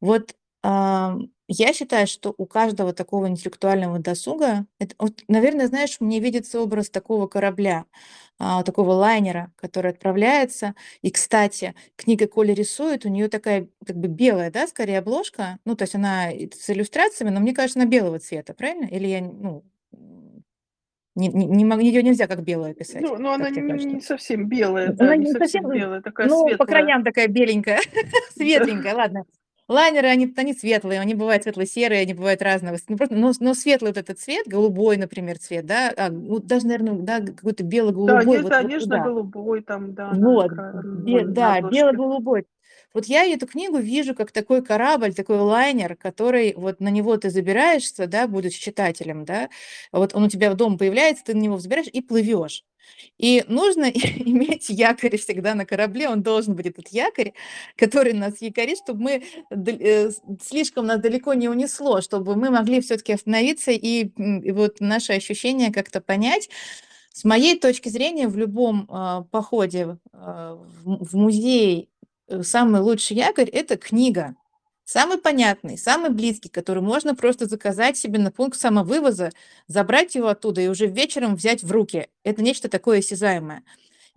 [0.00, 0.34] Вот,
[1.48, 6.90] я считаю, что у каждого такого интеллектуального досуга это вот, наверное, знаешь, мне видится образ
[6.90, 7.84] такого корабля,
[8.38, 10.74] а, такого лайнера, который отправляется.
[11.02, 15.58] И, кстати, книга Коля рисует, у нее такая как бы белая, да, скорее обложка.
[15.64, 18.86] Ну, то есть она с иллюстрациями, но мне кажется, она белого цвета, правильно?
[18.86, 19.64] Или я, ну,
[21.14, 23.94] не не не ее нельзя как белую описать, Ну ну, она как тебе н кажется?
[23.94, 26.66] не совсем белая, да, она не не совсем белая, такая ну, по светлая.
[26.66, 27.80] краям такая беленькая,
[28.36, 29.24] светленькая, ладно.
[29.68, 33.90] Лайнеры, они они светлые, они бывают светло-серые, они бывают разного, ну, просто, но но светлый
[33.90, 37.64] вот этот цвет, голубой, например, цвет, да, а, вот даже, наверно, да, какой-то
[38.06, 39.12] Да, бело-голубой, есть, вот да, вот да.
[39.18, 40.52] нежно-голубой там, да, Вот,
[40.82, 42.46] бе да, бело-голубой.
[42.94, 47.30] Вот я эту книгу вижу как такой корабль, такой лайнер, который вот на него ты
[47.30, 49.48] забираешься, да, будучи читателем, да.
[49.92, 52.64] Вот он у тебя дома появляется, ты на него взбираешь и плывешь.
[53.18, 57.32] И нужно иметь якорь всегда на корабле, он должен быть, этот якорь,
[57.76, 60.10] который нас якорит, чтоб мы э,
[60.42, 65.72] слишком нас далеко не унесло, чтобы мы могли всё-таки остановиться и, и вот наши ощущения
[65.72, 66.50] как-то понять.
[67.12, 71.88] С моей точки зрения, в любом, а, походе, а, в в музей,
[72.28, 74.36] э, самый лучший якорь- это книга.
[74.88, 79.32] Самый понятный, самый близкий, который можно просто заказать себе на пункт самовывоза,
[79.66, 82.06] забрать его оттуда и уже вечером взять в руки.
[82.22, 83.64] Это нечто такое осязаемое.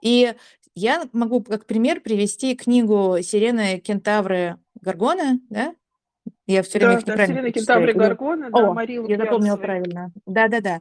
[0.01, 0.33] И
[0.75, 5.75] я могу как пример привести книгу "Сирены, кентавры, горгоны", да?
[6.47, 9.17] Я всё время Да, да, неправильно "Сирены, прочитаю кентавры, или горгоны", да, О, Марии я
[9.17, 10.11] запомнила правильно.
[10.25, 10.79] Да-да-да.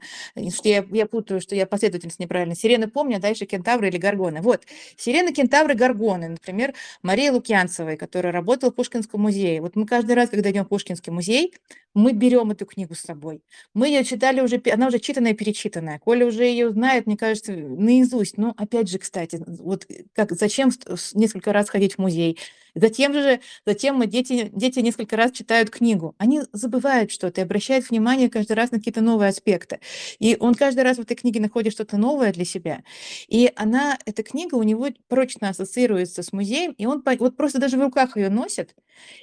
[0.51, 2.55] Что я я путаю, что я последовательность неправильно.
[2.55, 4.41] "Сирены" помню, а дальше "Кентавры" или "Горгоны".
[4.41, 4.63] Вот.
[4.97, 9.61] "Сирены, кентавры, горгоны", например, Марии Лукьянцевой, которая работала в Пушкинском музее.
[9.61, 11.55] Вот мы каждый раз, когда идем в Пушкинский музей,
[11.95, 13.43] мы берем эту книгу с собой.
[13.75, 15.99] Мы ее читали уже, она уже читанная-перечитанная.
[15.99, 18.39] Коля уже ее знает, мне кажется, наизусть.
[18.39, 20.71] Но опять же, кстати, вот как зачем
[21.15, 22.39] несколько раз ходить в музей?
[22.75, 26.15] Затем же затем мы дети дети несколько раз читают книгу.
[26.19, 29.81] Они забывают что-то и обращают внимание каждый раз на какие-то новые аспекты.
[30.19, 32.83] И он каждый раз в этой книге находит что-то новое для себя.
[33.29, 37.77] И она, эта книга у него прочно ассоциируется с музеем, и он вот просто даже
[37.77, 38.75] в руках ее носит,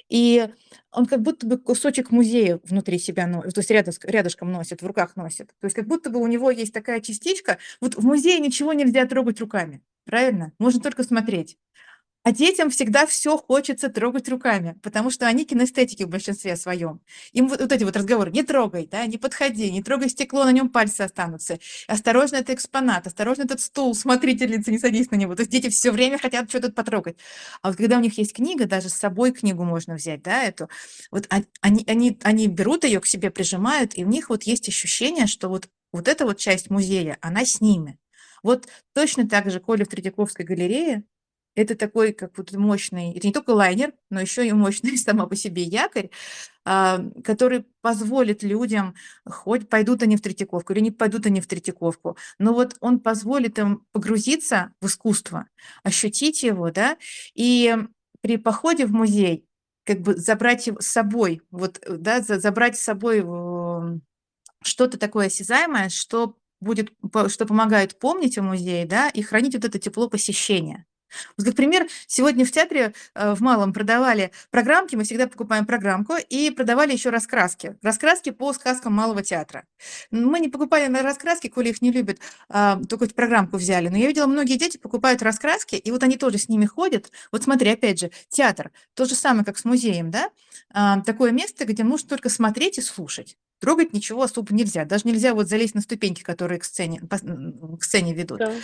[0.08, 0.48] и
[0.92, 5.16] он как будто бы кусочек музея внутри себя то есть рядышк рядышком носит, в руках
[5.16, 5.48] носит.
[5.60, 7.58] То есть как будто бы у него есть такая частичка.
[7.80, 10.52] Вот в музее ничего нельзя трогать руками, правильно?
[10.58, 11.58] Можно только смотреть.
[12.26, 17.00] А детям всегда всё хочется трогать руками, потому что они кинестетики в большинстве своем.
[17.32, 20.50] Им вот вот эти вот разговоры: "Не трогай", да, "Не подходи", "Не трогай стекло, на
[20.50, 25.36] нем пальцы останутся", "Осторожно, это экспонат", "Осторожно, этот стул, смотрительница, не садись на него".
[25.36, 27.16] То есть дети всё время хотят чё-то потрогать.
[27.62, 30.68] А вот когда у них есть книга, даже с собой книгу можно взять, да, эту,
[31.12, 34.68] вот он они они они берут ее к себе, прижимают, и у них вот есть
[34.68, 38.00] ощущение, что вот вот эта вот часть музея, она с ними.
[38.42, 41.04] Вот точно так же Коля в Третьяковской галерее-
[41.56, 45.34] это такой как вот мощный это не только лайнер, но еще и мощный сама по
[45.34, 46.10] себе якорь,
[46.64, 48.94] а, который позволит людям,
[49.28, 53.58] хоть пойдут они в Третьяковку или не пойдут они в Третьяковку, но вот он позволит
[53.58, 55.48] им погрузиться в искусство,
[55.82, 56.96] ощутить его, да,
[57.34, 57.76] и
[58.20, 59.46] при походе в музей
[59.84, 64.00] как бы забрать его с собой, вот, да, за забрать с собой в
[64.62, 66.92] что-то такое осязаемое, что будет
[67.28, 70.86] что помогает помнить о музее, да, и хранить вот это тепло посещения.
[71.36, 76.14] Вот, как пример, сегодня в театре, э, в малом продавали программки, мы всегда покупаем программку,
[76.28, 77.76] и продавали еще раскраски.
[77.82, 79.64] Раскраски по сказкам малого театра.
[80.10, 83.88] Мы не покупали на раскраски, Коля их не любит, а, только программку взяли.
[83.88, 87.10] Но я видела, многие дети покупают раскраски, и вот они тоже с ними ходят.
[87.32, 90.30] Вот смотри, опять же, театр- то же самое, как с музеем, да.
[90.72, 93.36] А, такое место, где нужно только смотреть и слушать.
[93.60, 94.84] Трогать ничего особо нельзя.
[94.84, 98.40] Даже нельзя вот залезть на ступеньки, которые к сцене к сцене ведут.
[98.40, 98.46] Да.
[98.46, 98.60] Да,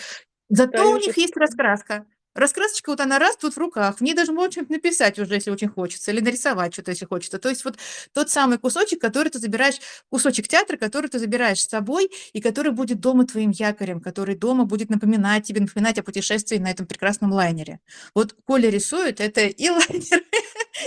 [0.51, 2.05] Зато я у них есть раскраска.
[2.37, 5.51] Раскрасочка, вот она раз тут в руках, в ней даже можно чё-нибудь написать уже, если
[5.51, 7.39] очень хочется, или нарисовать чё-то, если хочется.
[7.39, 7.77] То есть вот
[8.15, 9.77] тот самый кусочек, который ты забираешь,
[10.11, 14.65] кусочек театра, который ты забираешь с собой и который будет дома твоим якорем, который дома
[14.65, 17.81] будет напоминать тебе, напоминать о путешествии на этом прекрасном лайнере.
[18.15, 20.23] Вот Коля рисует- это и лайнер,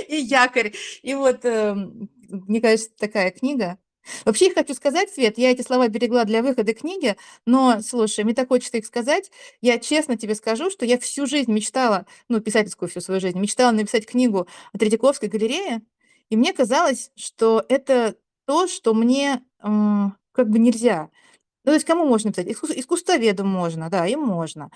[0.08, 0.74] и якорь.
[1.04, 3.78] И вот, эм, мне кажется, такая книга.
[4.26, 8.34] Вообще, я хочу сказать, Свет, я эти слова берегла для выхода книги, но, слушай, мне
[8.34, 9.32] так хочется их сказать.
[9.62, 13.72] Я честно тебе скажу, что я всю жизнь мечтала, ну, писательскую всю свою жизнь, мечтала
[13.72, 15.82] написать книгу о Третьяковской галерее,
[16.30, 21.10] и мне казалось, что это то, что мне, м, как бы нельзя.
[21.66, 22.48] Ну, то есть кому можно написать?
[22.48, 24.72] Искус искусствоведам можно, да, им можно.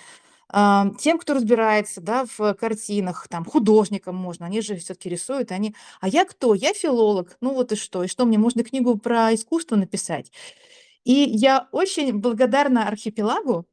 [0.52, 6.08] Тем, кто разбирается, да, в картинах, там, художникам можно, они же всё-таки рисуют, они А
[6.08, 6.56] я кто?
[6.56, 7.38] Я филолог.
[7.42, 8.04] Ну вот и что?
[8.04, 10.32] И что, мне можно книгу про искусство написать?
[11.06, 13.66] И я очень благодарна "Архипелагу"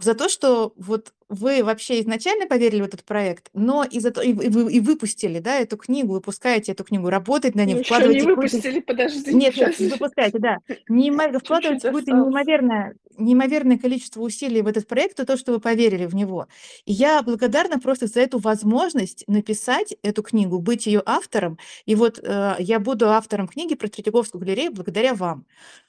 [0.00, 4.22] за то, что вот вы вообще изначально поверили в этот проект, но и за то
[4.22, 7.72] и вы и вы и выпустили, да, эту книгу, выпускаете эту книгу, работаете над ней,
[7.74, 10.58] Еще не вкладываете какое-то выпустили, подожди, Нет еще выпускаете, да.
[10.88, 16.06] Неимо чуть-чуть вкладываете какое-то неимоверное неимоверное количество усилий в этот проект, то, что вы поверили
[16.06, 16.46] в него.
[16.84, 21.58] И я благодарна просто за эту возможность написать эту книгу, быть ее автором.
[21.86, 25.46] И вот, э, я буду автором книги про Третьяковскую галерею благодаря вам.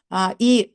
[0.09, 0.73] А, и,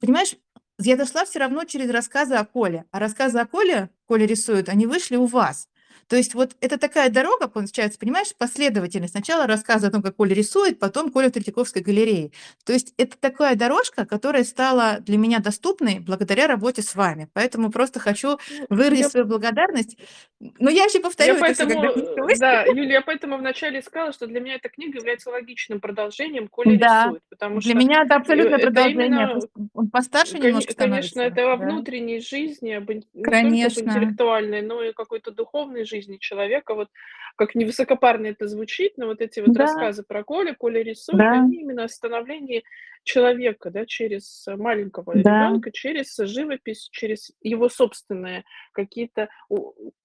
[0.00, 0.36] понимаешь,
[0.78, 4.86] я дошла всё равно через рассказы о Коле, а рассказы о Коле, Коля рисует, они
[4.86, 5.68] вышли у вас.
[6.10, 9.12] То есть вот это такая дорога получается, понимаешь, последовательность.
[9.12, 12.30] Сначала рассказы о том, как Коля рисует, потом Коля в Третьяковской галерее.
[12.64, 17.28] То есть это такая дорожка, которая стала для меня доступной благодаря работе с вами.
[17.32, 19.96] Поэтому просто хочу Ну, выразить я свою благодарность.
[20.40, 23.80] Но я еще Я повторю это всё, поэтому, когда э, да, Юля, я поэтому вначале
[23.82, 27.74] сказала, что для меня эта книга является логичным продолжением "Коля Да, рисует", потому для что,
[27.74, 28.80] меня это э, абсолютное это продолжение.
[28.80, 29.40] именно,
[29.74, 31.56] он постарше коне немножко конечно, это о да.
[31.56, 33.80] внутренней жизни, об не только Конечно.
[33.80, 35.95] интеллектуальной, но и какой-то духовной жизни.
[35.96, 36.74] Жизни человека.
[36.74, 36.88] Вот
[37.36, 39.62] как не высокопарно это звучит, но вот эти вот Да.
[39.62, 41.32] рассказы про Колю, Коля рисует, Да.
[41.32, 42.64] они именно о становлении
[43.04, 45.20] человека, да, через маленького Да.
[45.20, 49.28] ребенка, через живопись, через его собственные какие-то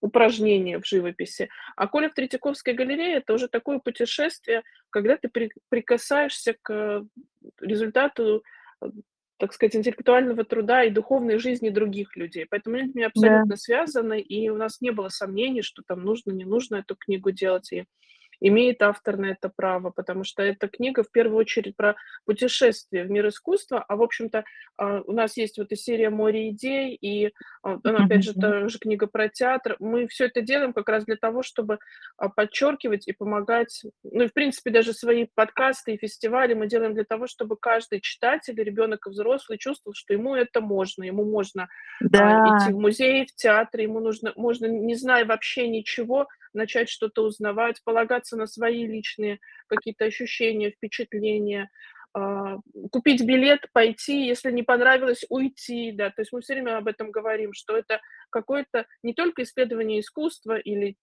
[0.02, 1.50] упражнения в живописи.
[1.76, 7.06] А Коля в Третьяковской галерее- это уже такое путешествие, когда ты при прикасаешься к
[7.60, 8.44] результату,
[8.82, 8.88] э,
[9.42, 12.48] так сказать, интеллектуального труда и духовной жизни других людей.
[12.50, 13.44] Поэтому они меня Да.
[13.44, 17.32] абсолютно связаны, и у нас не было сомнений, что там нужно, не нужно эту книгу
[17.32, 17.86] делать, и
[18.42, 23.12] имеет автор на это право, потому что эта книга в первую очередь про путешествие в
[23.12, 23.86] мир искусства.
[23.88, 24.44] А, в общем-то,
[24.78, 27.32] а, у нас есть вот и серия "Море идей", и,
[27.64, 29.76] а, она, опять же, тоже книга про театр.
[29.80, 31.80] Мы всё это делаем как раз для того, чтобы,
[32.18, 33.84] а, подчеркивать и помогать.
[34.04, 38.02] Ну и, в принципе, даже свои подкасты и фестивали мы делаем для того, чтобы каждый
[38.02, 41.04] читатель, ребенок, и взрослый чувствовал, что ему это можно.
[41.04, 41.70] Ему можно,
[42.14, 42.74] а, идти Да.
[42.74, 48.38] в музей, в театр, ему нужно можно, не зная вообще ничего, начать что-то узнавать, полагаться
[48.38, 51.70] на свои личные какие-то ощущения, впечатления,
[52.14, 52.58] а,
[52.92, 56.10] купить билет, пойти, если не понравилось- уйти, да.
[56.10, 60.58] То есть мы всё время об этом говорим, что это какое-то не только исследование искусства
[60.58, 60.96] или,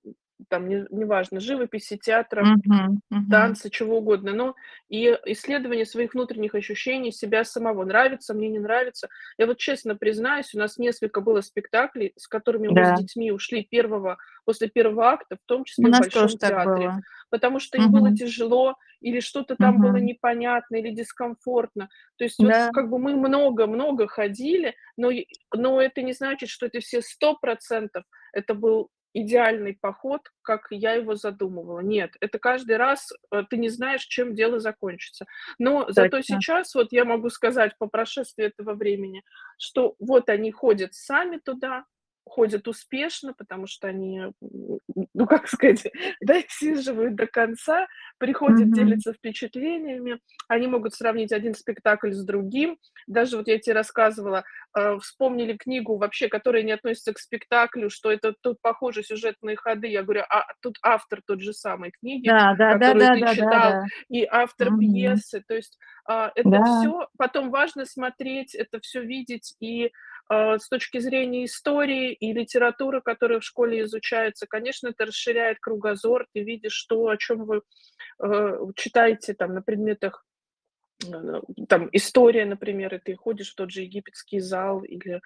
[0.48, 3.00] там, не неважно, живописи, театра, Мгм.
[3.10, 3.58] Мгм.
[3.58, 4.56] танца, чего угодно, но
[4.88, 7.84] и исследование своих внутренних ощущений, себя самого.
[7.84, 9.08] Нравится, мне не нравится.
[9.38, 12.92] Я вот честно признаюсь, у нас несколько было спектаклей, с которыми мы с Да.
[12.92, 16.60] детьми ушли первого после первого акта, в том У числе в нас тоже Большом театре,
[16.62, 17.02] было.
[17.30, 19.98] потому что им было тяжело или что-то там было Мгм.
[19.98, 21.88] непонятно или дискомфортно.
[22.18, 22.72] То есть вот Да.
[22.72, 25.10] как бы мы много-много ходили, но
[25.54, 30.92] но это не значит, что это все 100 % это был идеальный поход, как я
[30.92, 31.80] его задумывала.
[31.80, 35.26] Нет, это каждый раз, э, ты не знаешь, чем дело закончится.
[35.58, 36.36] Но зато Точно.
[36.36, 39.22] сейчас вот я могу сказать по прошествии этого времени,
[39.58, 41.84] что вот они ходят сами туда,
[42.28, 44.22] ходят успешно, потому что они,
[45.14, 45.86] ну, как сказать,
[46.20, 47.86] досиживают до конца,
[48.18, 48.72] приходят, Мгм.
[48.72, 50.20] делятся впечатлениями.
[50.48, 52.78] Они могут сравнить 1 спектакль с другим.
[53.06, 54.44] Даже вот я те рассказывала,
[54.78, 59.88] э, вспомнили книгу, вообще, которая не относится к спектаклю, что это тут похожи сюжетные ходы.
[59.88, 63.22] Я говорю: "А тут автор тот же самой книги, Да да да которую да ты
[63.22, 63.88] да да читал, да.
[64.10, 64.78] и автор Мгм.
[64.78, 65.42] пьесы".
[65.48, 66.64] То есть, а, это Да.
[66.64, 69.90] всё потом важно смотреть, это всё видеть и,
[70.30, 74.46] с точки зрения истории и литературы, которая в школе изучается.
[74.48, 76.26] Конечно, это расширяет кругозор.
[76.34, 77.62] Ты видишь то, о чём вы,
[78.24, 80.24] э, читаете там на предметах,
[81.68, 85.20] там история, например, и ты ходишь в тот же египетский зал или,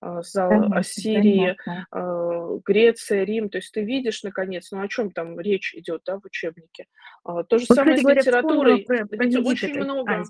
[0.00, 1.86] а, зал Конечно Ассирии, конечно.
[1.90, 3.50] а, Греция, Рим.
[3.50, 6.86] То есть ты видишь наконец, ну, о чём там речь идёт, да, в учебнике.
[7.24, 8.84] А, то же Вот, самое кстати с литературой.
[8.86, 10.28] про про Ведь очень а, много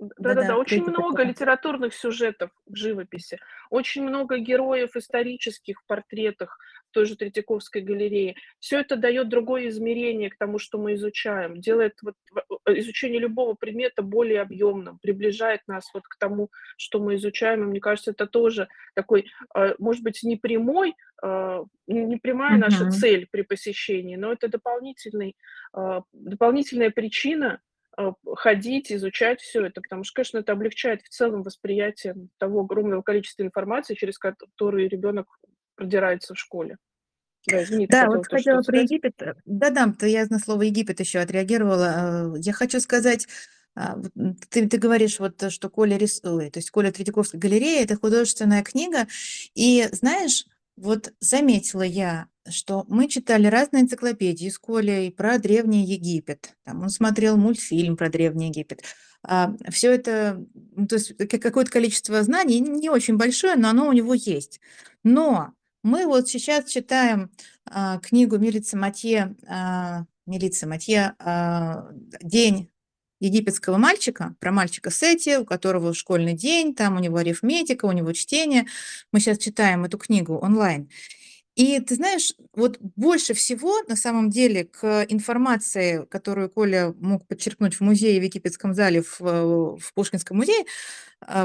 [0.00, 3.38] да-да-да, очень много литературных сюжетов в живописи,
[3.70, 6.58] очень много героев исторических в портретах
[6.92, 8.36] той же Третьяковской галерее.
[8.60, 12.14] Всё это даёт другое измерение к тому, что мы изучаем, делает вот
[12.66, 17.62] в изучение любого предмета более объёмным, приближает нас вот к тому, что мы изучаем.
[17.64, 22.84] И мне кажется, это тоже такой, а, может быть, не прямой, а, не прямая наша
[22.84, 22.88] Мгм.
[22.88, 25.36] цель при посещении, но это дополнительный,
[26.12, 27.60] дополнительная причина,
[28.36, 29.80] ходить, изучать всё это.
[29.82, 35.26] Потому что, конечно, это облегчает в целом восприятие того огромного количества информации, через которую ребёнок
[35.82, 36.76] продирается в школе.
[37.46, 38.90] Да, извини, Да, вот хотела про сказать?
[38.90, 39.14] Египет.
[39.46, 42.34] Да-да, то я на слово Египет ещё отреагировала.
[42.36, 43.26] Э, я хочу сказать,
[43.76, 43.96] а,
[44.50, 48.62] ты ты говоришь, вот, что Коля рисует, то есть Коля в Третьяковской галерее- это художественная
[48.62, 49.06] книга.
[49.54, 56.54] И знаешь, вот заметила я, что мы читали разные энциклопедии с Колей про Древний Египет.
[56.64, 58.82] Там он смотрел мультфильм про Древний Египет.
[59.24, 60.44] А, всё это,
[60.88, 64.60] то есть ка какое-то количество знаний, не очень большое, но оно у него есть.
[65.04, 65.52] Но
[65.82, 67.30] мы вот сейчас читаем,
[67.66, 71.88] а, книгу Милицы Матье, а, Милицы Матье, а,
[72.22, 72.70] "День
[73.20, 78.12] египетского мальчика", про мальчика Сети, у которого школьный день, там у него арифметика, у него
[78.12, 78.66] чтение.
[79.12, 80.88] Мы щас читаем эту книгу онлайн.
[81.56, 87.74] И ты знаешь, вот больше всего на самом деле к информации, которую Коля мог подчеркнуть
[87.74, 89.20] в музее, в египетском зале, в
[89.78, 90.64] в Пушкинском музее,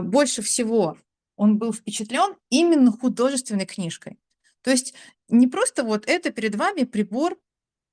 [0.03, 0.97] больше всего
[1.37, 4.17] он был впечатлен именно художественной книжкой.
[4.61, 4.93] То есть
[5.29, 7.37] не просто вот это перед вами прибор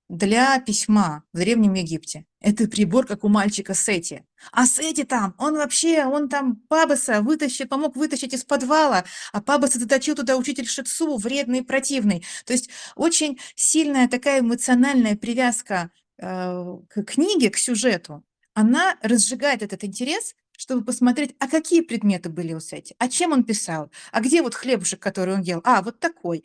[0.09, 2.27] для письма в Древнем Египте.
[2.41, 4.25] Это прибор, как у мальчика Сети.
[4.53, 9.79] А Сети там, он вообще, он там Пабоса вытащи помог вытащить из подвала, а Пабоса
[9.79, 12.25] заточил туда учитель Шитсу, вредный и противный.
[12.45, 15.91] То есть очень сильная такая эмоциональная привязка,
[16.21, 18.23] а, к книге, к сюжету.
[18.53, 23.45] Она разжигает этот интерес, чтобы посмотреть, а какие предметы были у Сети, а чем он
[23.45, 26.45] писал, а где вот хлебушек, который он ел, а, вот такой.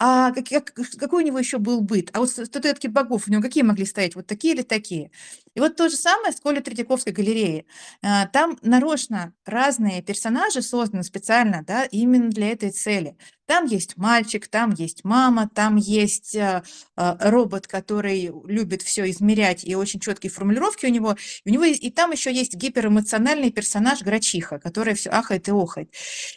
[0.00, 2.10] А как как какой у него еще был быт?
[2.12, 4.16] А вот ст статуэтки богов у него какие могли стоять?
[4.16, 5.10] Вот такие или такие?
[5.54, 7.66] И вот то же самое с Колей Третьяковской галереей.
[8.02, 13.16] А, там нарочно разные персонажи созданы специально, да, именно для этой цели.
[13.46, 16.62] Там есть мальчик, там есть мама, там есть, а,
[16.96, 21.16] а, робот, который любит все измерять, и очень четкие формулировки у него.
[21.44, 25.92] И у него и там еще есть гиперэмоциональный персонаж Грачиха, который все ахает и охает.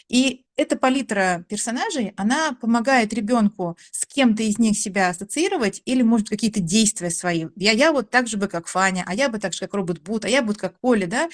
[0.08, 6.28] И эта палитра персонажей, она помогает ребенку с кем-то из них себя ассоциировать или, может,
[6.28, 7.46] какие-то действия свои.
[7.54, 10.00] Я, я вот так же бы, как Фаня, а я бы так же, как робот
[10.00, 11.28] Бут, а я бы как Коля, да,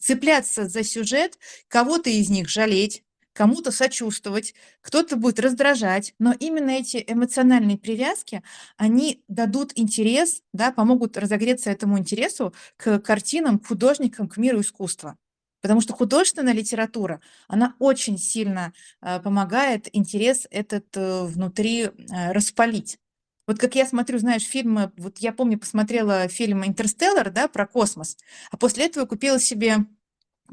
[0.00, 3.04] цепляться за сюжет, кого-то из них жалеть,
[3.34, 8.42] кому-то сочувствовать, кто-то будет раздражать, но именно эти эмоциональные привязки,
[8.78, 15.18] они дадут интерес, да, помогут разогреться этому интересу к картинам, к художникам, к миру искусства.
[15.60, 22.98] Потому что художественная литература, она очень сильно э, помогает интерес этот э, внутри э, распалить.
[23.46, 28.16] Вот как я смотрю, знаешь, фильмы, вот я помню, посмотрела фильм «Интерстеллар», да, про космос,
[28.50, 29.86] а после этого купила себе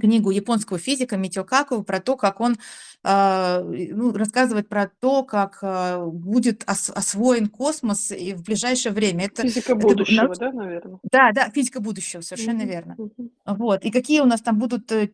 [0.02, 2.58] книгу японского физика Митио Каку про то, как он
[3.04, 9.26] а, ну, рассказывает про то, как а, будет ос освоен космос и в ближайшее время.
[9.26, 10.99] Это, Физика это будущего, науч- да, наверное?
[11.12, 12.95] Да, да, физика будущего, совершенно Мгм, верно.
[12.97, 13.30] мгм.
[13.45, 13.84] Вот.
[13.86, 15.10] И какие у нас там будут э,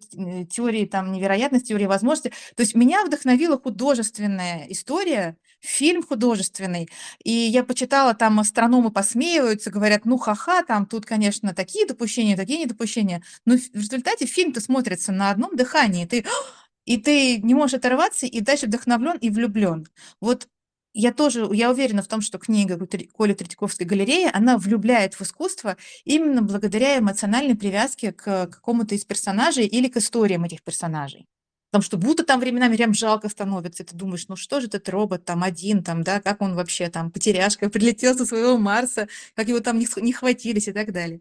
[0.49, 2.33] теории там невероятности, теории возможностей.
[2.55, 6.89] То есть меня вдохновила художественная история, фильм художественный.
[7.23, 12.59] И я почитала, там астрономы посмеиваются, говорят, ну ха-ха, там тут, конечно, такие допущения, такие
[12.63, 13.21] недопущения.
[13.45, 16.05] Но в результате фильм-то смотрится на одном дыхании.
[16.05, 16.25] Ты,
[16.85, 19.87] и ты не можешь оторваться, и дальше вдохновлен и влюблен.
[20.21, 20.47] Вот
[20.93, 22.79] я тоже, я уверена в том, что книга
[23.13, 29.65] Коли Третьяковской галереи, она влюбляет в искусство именно благодаря эмоциональной привязке к какому-то из персонажей
[29.65, 31.27] или к историям этих персонажей.
[31.69, 34.87] Потому что будто там временами прям жалко становится, и ты думаешь, ну что же этот
[34.89, 39.49] робот там один, там, да, как он вообще там, потеряшка, прилетел со своего Марса, как
[39.49, 41.19] его там не, не хватились и так далее.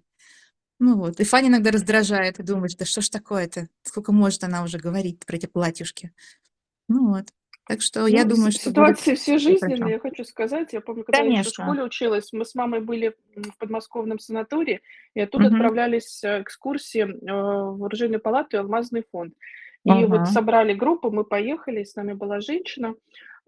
[0.81, 4.63] Ну вот, и Фаня иногда раздражает, и думаешь, да что ж такое-то, сколько может она
[4.63, 6.13] уже говорить про эти платьюшки.
[6.89, 7.27] Ну вот,
[7.69, 9.55] так что я Ну, с думаю, что будет ситуации все всё хорошо.
[9.55, 10.73] жизненные, я хочу сказать.
[10.73, 11.55] Я помню, когда я еще в Конечно.
[11.55, 14.81] школе училась, мы с мамой были, в подмосковном санатории,
[15.15, 15.49] и оттуда Мгм.
[15.49, 19.35] отправлялись, э, экскурсии, э, в оружейную палату и алмазный фонд.
[19.85, 20.29] И вот Ага.
[20.29, 22.95] собрали группу, мы поехали, с нами была женщина,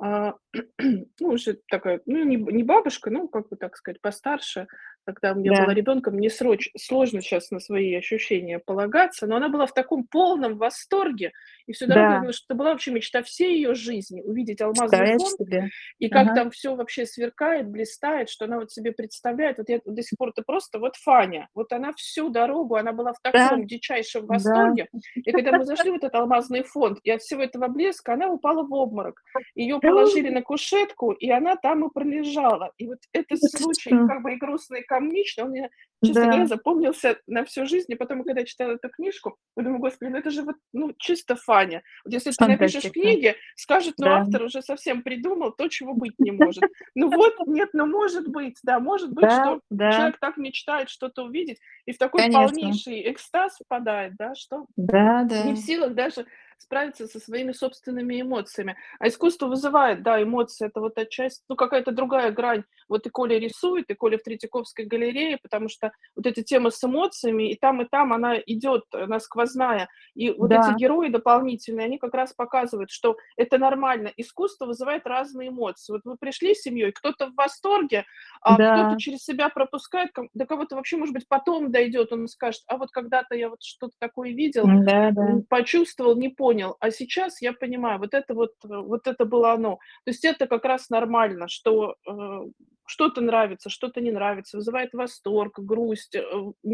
[0.00, 0.34] а,
[1.20, 4.66] ну, уже такая, ну, не бабушка, ну, как бы так сказать, постарше.
[5.08, 9.48] Когда я была Да, ребенком, мне сроч сложно сейчас на свои ощущения полагаться, но она
[9.48, 11.32] была в таком полном восторге
[11.66, 15.16] и всю дорогу да, говорила, что это была вообще мечта всей ее жизни- увидеть алмазный
[15.16, 15.70] фонд себе?
[15.98, 16.34] и как Ага.
[16.34, 19.56] там все вообще сверкает, блистает, что она вот себе представляет.
[19.56, 21.48] Вот я до сих пор это просто вот Фаня.
[21.54, 24.34] Вот она всю дорогу, она была в Да, таком дичайшем да.
[24.34, 24.88] восторге.
[25.14, 28.62] И когда мы зашли в этот алмазный фонд, и от всего этого блеска она упала
[28.62, 29.22] в обморок.
[29.54, 32.72] Ее положили на кушетку, и она там и пролежала.
[32.76, 35.70] И вот этот Это случай, как бы и грустный, комичный, он мне,
[36.02, 37.92] честно говоря, Да, запомнился на всю жизнь.
[37.92, 40.92] И потом, когда я читала эту книжку, я думаю: "Господи, ну это же вот, ну,
[40.98, 41.82] чисто Фаня".
[42.04, 42.92] Вот если ты напишешь фантастика.
[42.92, 46.66] книге, скажут: "Ну, Да, автор уже совсем придумал то, чего быть не может".
[46.94, 50.90] Ну вот, нет, ну может быть, да, может быть, да, что да, человек так мечтает
[50.90, 52.24] что-то увидеть и в такой конечно.
[52.24, 56.26] полнейший экстаз впадает, да, что Да, да, не в силах даже
[56.58, 58.76] справиться со своими собственными эмоциями.
[58.98, 60.66] А искусство вызывает, да, эмоции.
[60.66, 62.64] Это вот отчасти, ну, какая-то другая грань.
[62.88, 66.82] Вот и Коля рисует, и Коля в Третьяковской галерее, потому что вот эта тема с
[66.82, 69.88] эмоциями, и там, и там она идет, она сквозная.
[70.14, 74.12] И вот эти да, герои дополнительные, они как раз показывают, что это нормально.
[74.16, 75.92] Искусство вызывает разные эмоции.
[75.92, 78.04] Вот вы пришли с семьей, кто-то в восторге,
[78.40, 82.62] а кто-то да, через себя пропускает, до кого-то вообще, может быть, потом дойдет, он скажет,
[82.66, 86.47] а вот когда-то я вот что-то такое видел, да, да, почувствовал, не понял.
[86.80, 89.78] А сейчас я понимаю, вот это вот, э, вот это было оно.
[90.04, 92.40] То есть это как раз нормально, что э,
[92.86, 96.22] что-то нравится, что-то не нравится, вызывает восторг, грусть, э,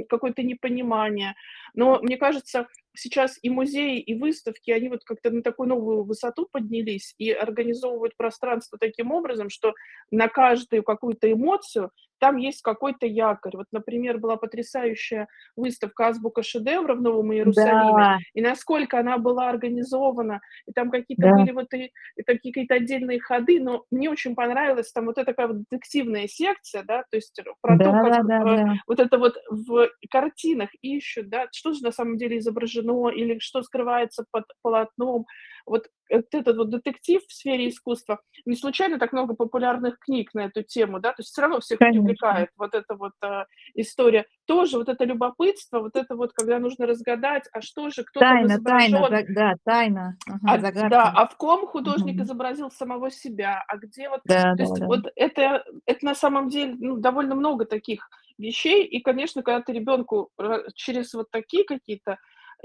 [0.09, 1.35] какое-то непонимание.
[1.75, 6.49] Но мне кажется, сейчас и музеи, и выставки, они вот как-то на такую новую высоту
[6.51, 9.75] поднялись и организовывают пространство таким образом, что
[10.11, 13.57] на каждую какую-то эмоцию там есть какой-то якорь.
[13.57, 19.51] Вот, например, была потрясающая выставка «Азбука шедевра» в Новом Иерусалиме, да, и насколько она была
[19.51, 24.35] организована, и там какие-то да, были вот и и какие-то отдельные ходы, но мне очень
[24.35, 28.11] понравилась там вот эта такая вот детективная секция, да, то есть про да, то, как,
[28.11, 32.17] да, да, э, да, вот это вот в картинах ищут, да, что же на самом
[32.17, 35.27] деле изображено изображено или что скрывается под полотном.
[35.67, 40.63] Вот этот вот детектив в сфере искусства, не случайно так много популярных книг на эту
[40.63, 42.03] тему, да, то есть все равно всех Конечно.
[42.03, 44.27] привлекает вот эта вот а, история.
[44.45, 48.47] Тоже вот это любопытство, вот это вот, когда нужно разгадать, а что же, кто там
[48.47, 52.25] Тайна, тайна, изображен, за- да, тайна, ага, а, да, а в ком художник Мгм.
[52.25, 54.87] изобразил самого себя, а где вот Да, то да, есть да.
[54.87, 58.85] вот это это на самом деле, ну, довольно много таких вещей.
[58.85, 62.19] И, конечно, когда ты ребенку ра через вот такие какие-то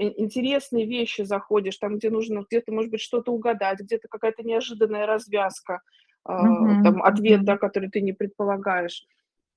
[0.08, 5.80] интересные вещи заходишь, там, где нужно где-то, может быть, что-то угадать, где-то какая-то неожиданная развязка,
[6.38, 7.58] Мгм, там ответ, да, мгм.
[7.58, 9.06] который ты не предполагаешь.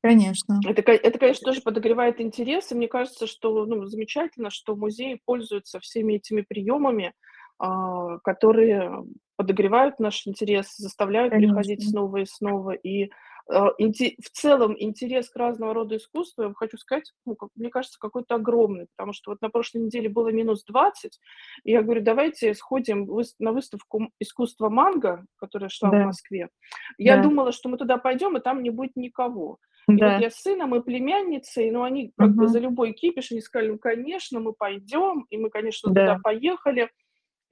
[0.02, 0.66] Конечно.
[0.66, 2.72] Это, это, конечно, тоже подогревает интерес.
[2.72, 7.14] И мне кажется, что, ну, замечательно, что музеи пользуются всеми этими приемами,
[7.60, 9.04] а, которые
[9.36, 11.84] подогревают наш интерес, заставляют приходить Конечно.
[11.84, 12.72] снова и снова.
[12.72, 13.10] И,
[13.48, 18.36] в целом интерес к разного рода искусству, я хочу сказать, ну, как мне кажется, какой-то
[18.36, 18.88] огромный.
[18.96, 21.20] Потому что вот на прошлой неделе было минус 20,
[21.64, 23.08] и я говорю: "Давайте сходим
[23.40, 26.50] на выставку искусства манго", которая шла в Да, Москве.
[26.98, 29.58] Я да, думала, что мы туда пойдем, и там не будет никого.
[29.96, 30.18] И вот да.
[30.18, 33.78] я с сыном и племянницей, ну, они как бы за любой кипиш, они сказали: "Ну,
[33.80, 35.26] конечно, мы пойдем".
[35.30, 36.90] И мы, конечно, туда Да, поехали.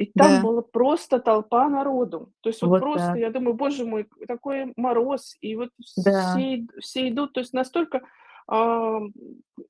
[0.02, 2.32] И там да, была просто толпа народу.
[2.42, 3.20] То есть вот вот просто, так.
[3.20, 5.36] я думаю: "Боже мой, такой мороз".
[5.42, 7.34] И вот Да, все все идут.
[7.34, 8.02] То есть настолько,
[8.48, 9.14] ам,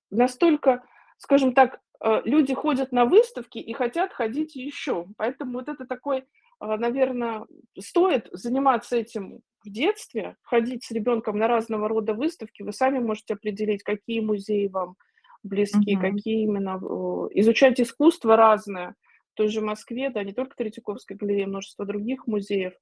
[0.10, 0.84] настолько,
[1.18, 5.06] скажем так, э, люди ходят на выставки и хотят ходить еще.
[5.18, 6.24] Поэтому вот это такой,
[6.60, 7.46] наверное,
[7.80, 12.64] стоит заниматься этим в детстве, ходить с ребенком на разного рода выставки.
[12.64, 14.96] Вы сами можете определить, какие музеи вам
[15.44, 16.02] близки, мгм.
[16.02, 18.96] какие именно, э, изучать искусство разное.
[19.34, 22.74] В той же Москве, да, не только Третьяковская галерея, множество других музеев.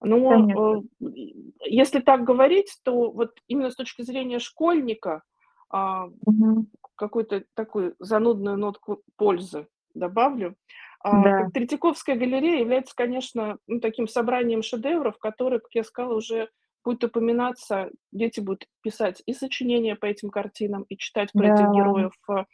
[0.00, 0.54] Конечно.
[0.54, 5.22] Но, э, и если так говорить, то вот именно с точки зрения школьника,
[5.70, 6.68] Мгм.
[6.96, 10.56] какую-то такую занудную нотку пользы добавлю.
[11.00, 16.48] А, Да, Третьяковская галерея является, конечно, ну, таким собранием шедевров, которые, как я сказала, уже
[16.84, 21.72] будет упоминаться, дети будут писать и сочинения по этим картинам, и читать про этих да,
[21.72, 22.44] героев э,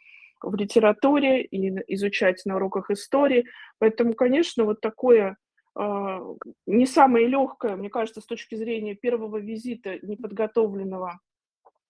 [0.45, 3.45] в литературе, и изучать на уроках истории.
[3.79, 5.37] Поэтому, конечно, вот такое
[5.75, 6.21] а,
[6.65, 11.19] не самое легкое, мне кажется, с точки зрения первого визита неподготовленного,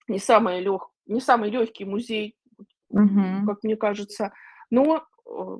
[0.07, 2.35] не самое лег не самый легкий музей,
[2.89, 3.45] мгм.
[3.45, 4.33] как мне кажется.
[4.69, 5.59] Но, э,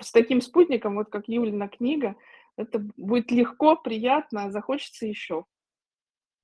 [0.00, 2.14] с таким спутником, вот как Юлина книга,
[2.56, 5.44] это будет легко, приятно, захочется еще.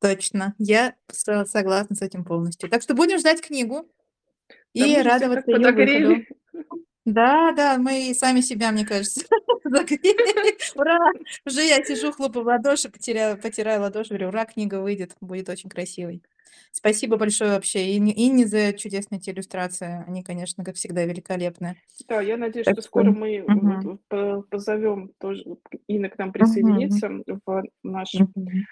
[0.00, 0.54] Точно.
[0.58, 2.68] Я со согласна с этим полностью.
[2.68, 3.88] Так что будем ждать книгу
[4.72, 6.24] и радоваться ее выходу.
[7.06, 9.24] Да, да, мы и сами себя, мне кажется,
[9.64, 10.58] загрели.
[10.76, 11.12] Ура!
[11.46, 15.70] Уже я сижу, хлопаю в ладоши, потеряю потираю ладоши, говорю: "Ура, книга выйдет, будет очень
[15.70, 16.22] красивой".
[16.72, 20.04] Спасибо большое вообще Инне Инне за чудесные эти иллюстрации.
[20.06, 21.76] Они, конечно, как всегда, великолепны.
[22.06, 25.44] Да, я надеюсь, Так что скоро мы по позовем тоже
[25.88, 28.64] Инна к нам мгм, присоединится в наш мгм,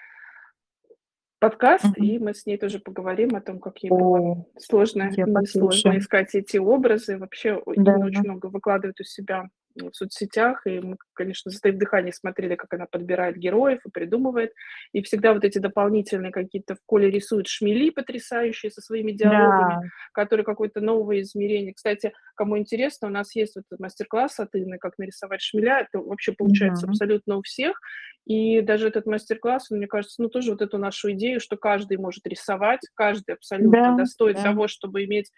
[1.39, 2.03] подкаст, мгм.
[2.03, 5.99] и мы с ней тоже поговорим о том, как ей было сложно послушаю.
[5.99, 7.17] искать эти образы.
[7.17, 7.97] Вообще, Да.
[7.97, 12.85] Очень много выкладывает у себя в соцсетях, и мы, конечно, затаив дыхание смотрели, как она
[12.85, 14.53] подбирает героев и придумывает.
[14.93, 19.89] И всегда вот эти дополнительные какие-то в Коле рисует шмели потрясающие со своими диалогами, Да.
[20.13, 21.73] которые какое-то новое измерение.
[21.73, 25.81] Кстати, кому интересно, у нас есть вот мастер-класс от Инны, как нарисовать шмеля.
[25.81, 26.99] Это вообще получается Мгм.
[26.99, 27.79] абсолютно у всех.
[28.25, 32.25] И даже этот мастер-класс, мне кажется, ну, тоже вот эту нашу идею, что каждый может
[32.27, 34.43] рисовать, каждый абсолютно Да, достоин да.
[34.43, 35.31] того, чтобы иметь,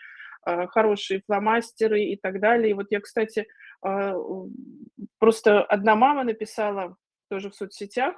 [0.43, 2.71] а, хорошие фломастеры и так далее.
[2.71, 3.45] И вот я, кстати,
[5.19, 6.97] просто одна мама написала
[7.29, 8.15] тоже в соцсетях,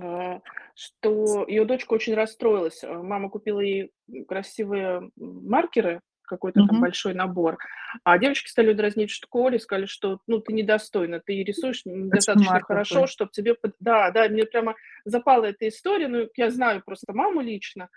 [0.00, 0.40] а,
[0.74, 2.82] что ее дочка очень расстроилась.
[2.84, 3.90] А, мама купила ей,
[4.28, 6.80] красивые, маркеры, какой-то там Мгм.
[6.80, 7.58] большой набор,
[8.04, 11.82] а девочки стали дразнить в школе, сказали, что, ну, ты недостойна, ты рисуешь
[12.12, 13.06] Очень недостаточно хорошо, марковый.
[13.06, 14.74] чтобы тебе Да, да, мне прямо
[15.04, 16.08] запала эта история.
[16.08, 17.90] Ну, я знаю просто маму лично,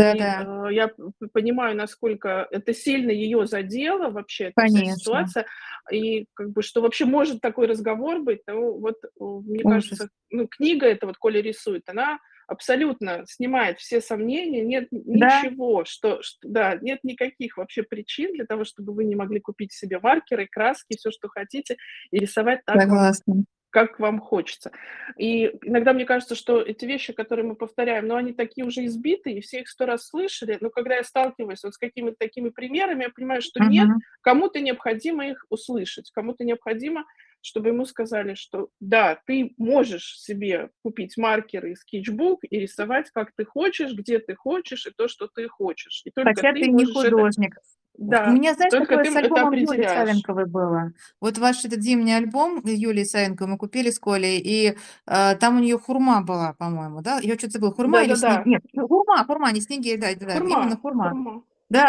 [0.00, 0.90] и, Да-да, э, я
[1.32, 4.84] понимаю, насколько это сильно ее задело, вообще, эта конечно.
[4.84, 5.46] ситуация.
[5.90, 8.40] И как бы, что вообще может такой разговор быть.
[8.46, 9.98] Ну, вот, мне Ужас.
[9.98, 12.18] кажется, ну, книга эта вот "Коля рисует", она
[12.48, 14.62] абсолютно снимает все сомнения.
[14.62, 19.14] Нет Да, ничего, что что да, нет никаких вообще причин для того, чтобы вы не
[19.16, 21.76] могли купить себе маркеры, краски, все, что хотите,
[22.10, 23.44] и рисовать так согласна.
[23.72, 24.70] Как вам хочется.
[25.16, 29.38] И иногда мне кажется, что эти вещи, которые мы повторяем, ну, они такие уже избитые,
[29.38, 30.58] и все их сто раз слышали.
[30.60, 33.88] Но когда я сталкиваюсь вот с какими-то такими примерами, я понимаю, что нет,
[34.20, 37.04] кому-то необходимо их услышать, кому-то необходимо,
[37.40, 43.32] чтобы ему сказали, что да, ты можешь себе купить маркеры и скетчбук и рисовать, как
[43.34, 46.02] ты хочешь, где ты хочешь, и то, что ты хочешь.
[46.04, 47.52] И только Хотя ты ты не можешь это
[47.96, 48.26] художник.
[48.26, 49.86] У Да, меня, знаешь, только такое ты, с это альбомом Юли определяешь.
[49.86, 50.92] Савенковой было.
[51.20, 55.60] Вот ваш этот зимний альбом Юлии Савенковой мы купили с Колей, и, э, там у
[55.60, 57.20] неё "Хурма" была, по-моему, да?
[57.22, 58.46] Я чё-то забыла, "Хурма" или Да-да-да.
[58.46, 61.16] нет, "Хурма", "Хурма", не "Снеги", да-да-да, именно Хурма, "Хурма".
[61.16, 61.44] хурма.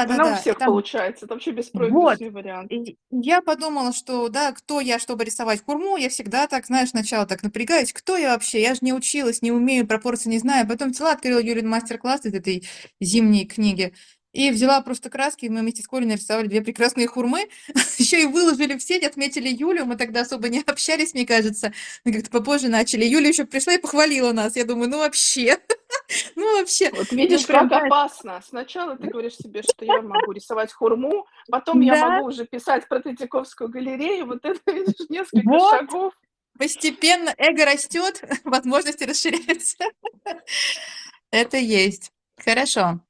[0.05, 2.19] Она у Да-да-да, и всех там получается, это вообще Вот.
[2.19, 2.71] беспроигрышный вариант.
[2.71, 5.97] И я подумала, что, да, кто я, чтобы рисовать хурму?
[5.97, 8.61] Я всегда так, знаешь, сначала так напрягаюсь: кто я вообще?
[8.61, 10.67] Я ж не училась, не умею, пропорций не знаю.
[10.67, 12.65] Потом взяла, открыла Юлин мастер-класс из этой
[13.01, 13.93] зимней книги
[14.33, 17.47] и взяла просто краски, и мы вместе с Колей нарисовали 2 прекрасные хурмы.
[17.97, 19.85] Ещё и выложили в сеть, отметили Юлю.
[19.85, 21.73] Мы тогда особо не общались, мне кажется.
[22.05, 23.05] Мы как-то попозже начали.
[23.05, 24.55] Юля ещё пришла и похвалила нас.
[24.55, 25.57] Я думаю: "Ну вообще,
[26.35, 26.91] ну вообще".
[26.91, 28.41] Вот Ну, видишь, как правда опасно.
[28.47, 32.99] Сначала ты говоришь себе, что я могу рисовать хурму, потом я могу уже писать про
[33.01, 34.25] Третьяковскую галерею.
[34.27, 35.79] Вот это, видишь, несколько Вот.
[35.79, 36.13] шагов.
[36.59, 39.77] Постепенно эго растёт, возможности расширяются.
[41.31, 42.11] Это есть.
[42.37, 43.01] Хорошо.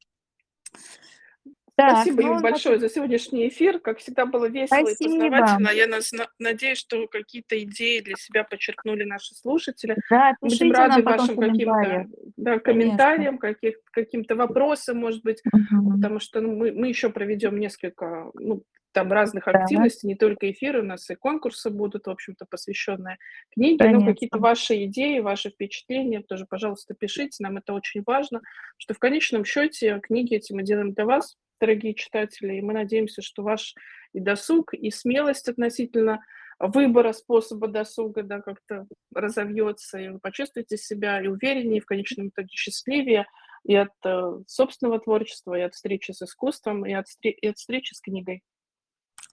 [1.77, 3.79] Так, Спасибо, ну, Юль, большое за сегодняшний эфир.
[3.79, 5.01] Как всегда, было весело и Спасибо.
[5.01, 5.69] познавательно.
[5.69, 9.97] Я нас на надеюсь, что какие-то идеи для себя почерпнули наши слушатели.
[10.09, 15.83] Да, Будем нам рады вашим каким-то, да, комментариям, каких каким-то вопросам, может быть, Мгм.
[15.89, 18.63] потому что, ну, мы мы ещё проведём несколько, ну,
[18.93, 19.59] там разных Да.
[19.59, 23.17] активностей, не только эфиры, у нас и конкурсы будут, в общем-то, посвящённые
[23.53, 23.89] книге.
[23.89, 28.41] Ну, какие-то ваши идеи, ваши впечатления тоже, пожалуйста, пишите, нам это очень важно,
[28.77, 33.21] что в конечном счёте книги эти мы делаем для вас, дорогие читатели, и мы надеемся,
[33.21, 33.73] что ваш
[34.13, 36.19] и досуг, и смелость относительно
[36.59, 38.85] выбора способа досуга, да, как-то
[39.15, 43.25] разовьётся, и вы почувствуете себя и увереннее, и в конечном итоге счастливее
[43.65, 47.93] и от, э, собственного творчества, и от встречи с искусством, и от и от встречи
[47.93, 48.41] с книгой.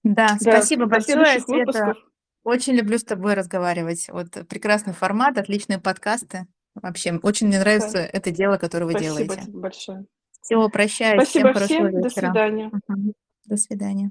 [0.04, 1.48] Да, Да, спасибо до большое, Света.
[1.48, 1.96] выпусков.
[2.44, 4.08] Очень люблю с тобой разговаривать.
[4.08, 6.46] Вот прекрасный формат, отличные подкасты.
[6.76, 7.64] Вообще, очень мне Да.
[7.64, 9.42] нравится это дело, которое вы Спасибо делаете.
[9.42, 10.04] тебе большое.
[10.42, 11.28] Всё, прощаюсь.
[11.28, 12.00] Всем Спасибо всем.
[12.00, 12.26] До вечера.
[12.26, 12.70] свидания.
[12.88, 13.12] Мгм.
[13.46, 14.10] До свидания.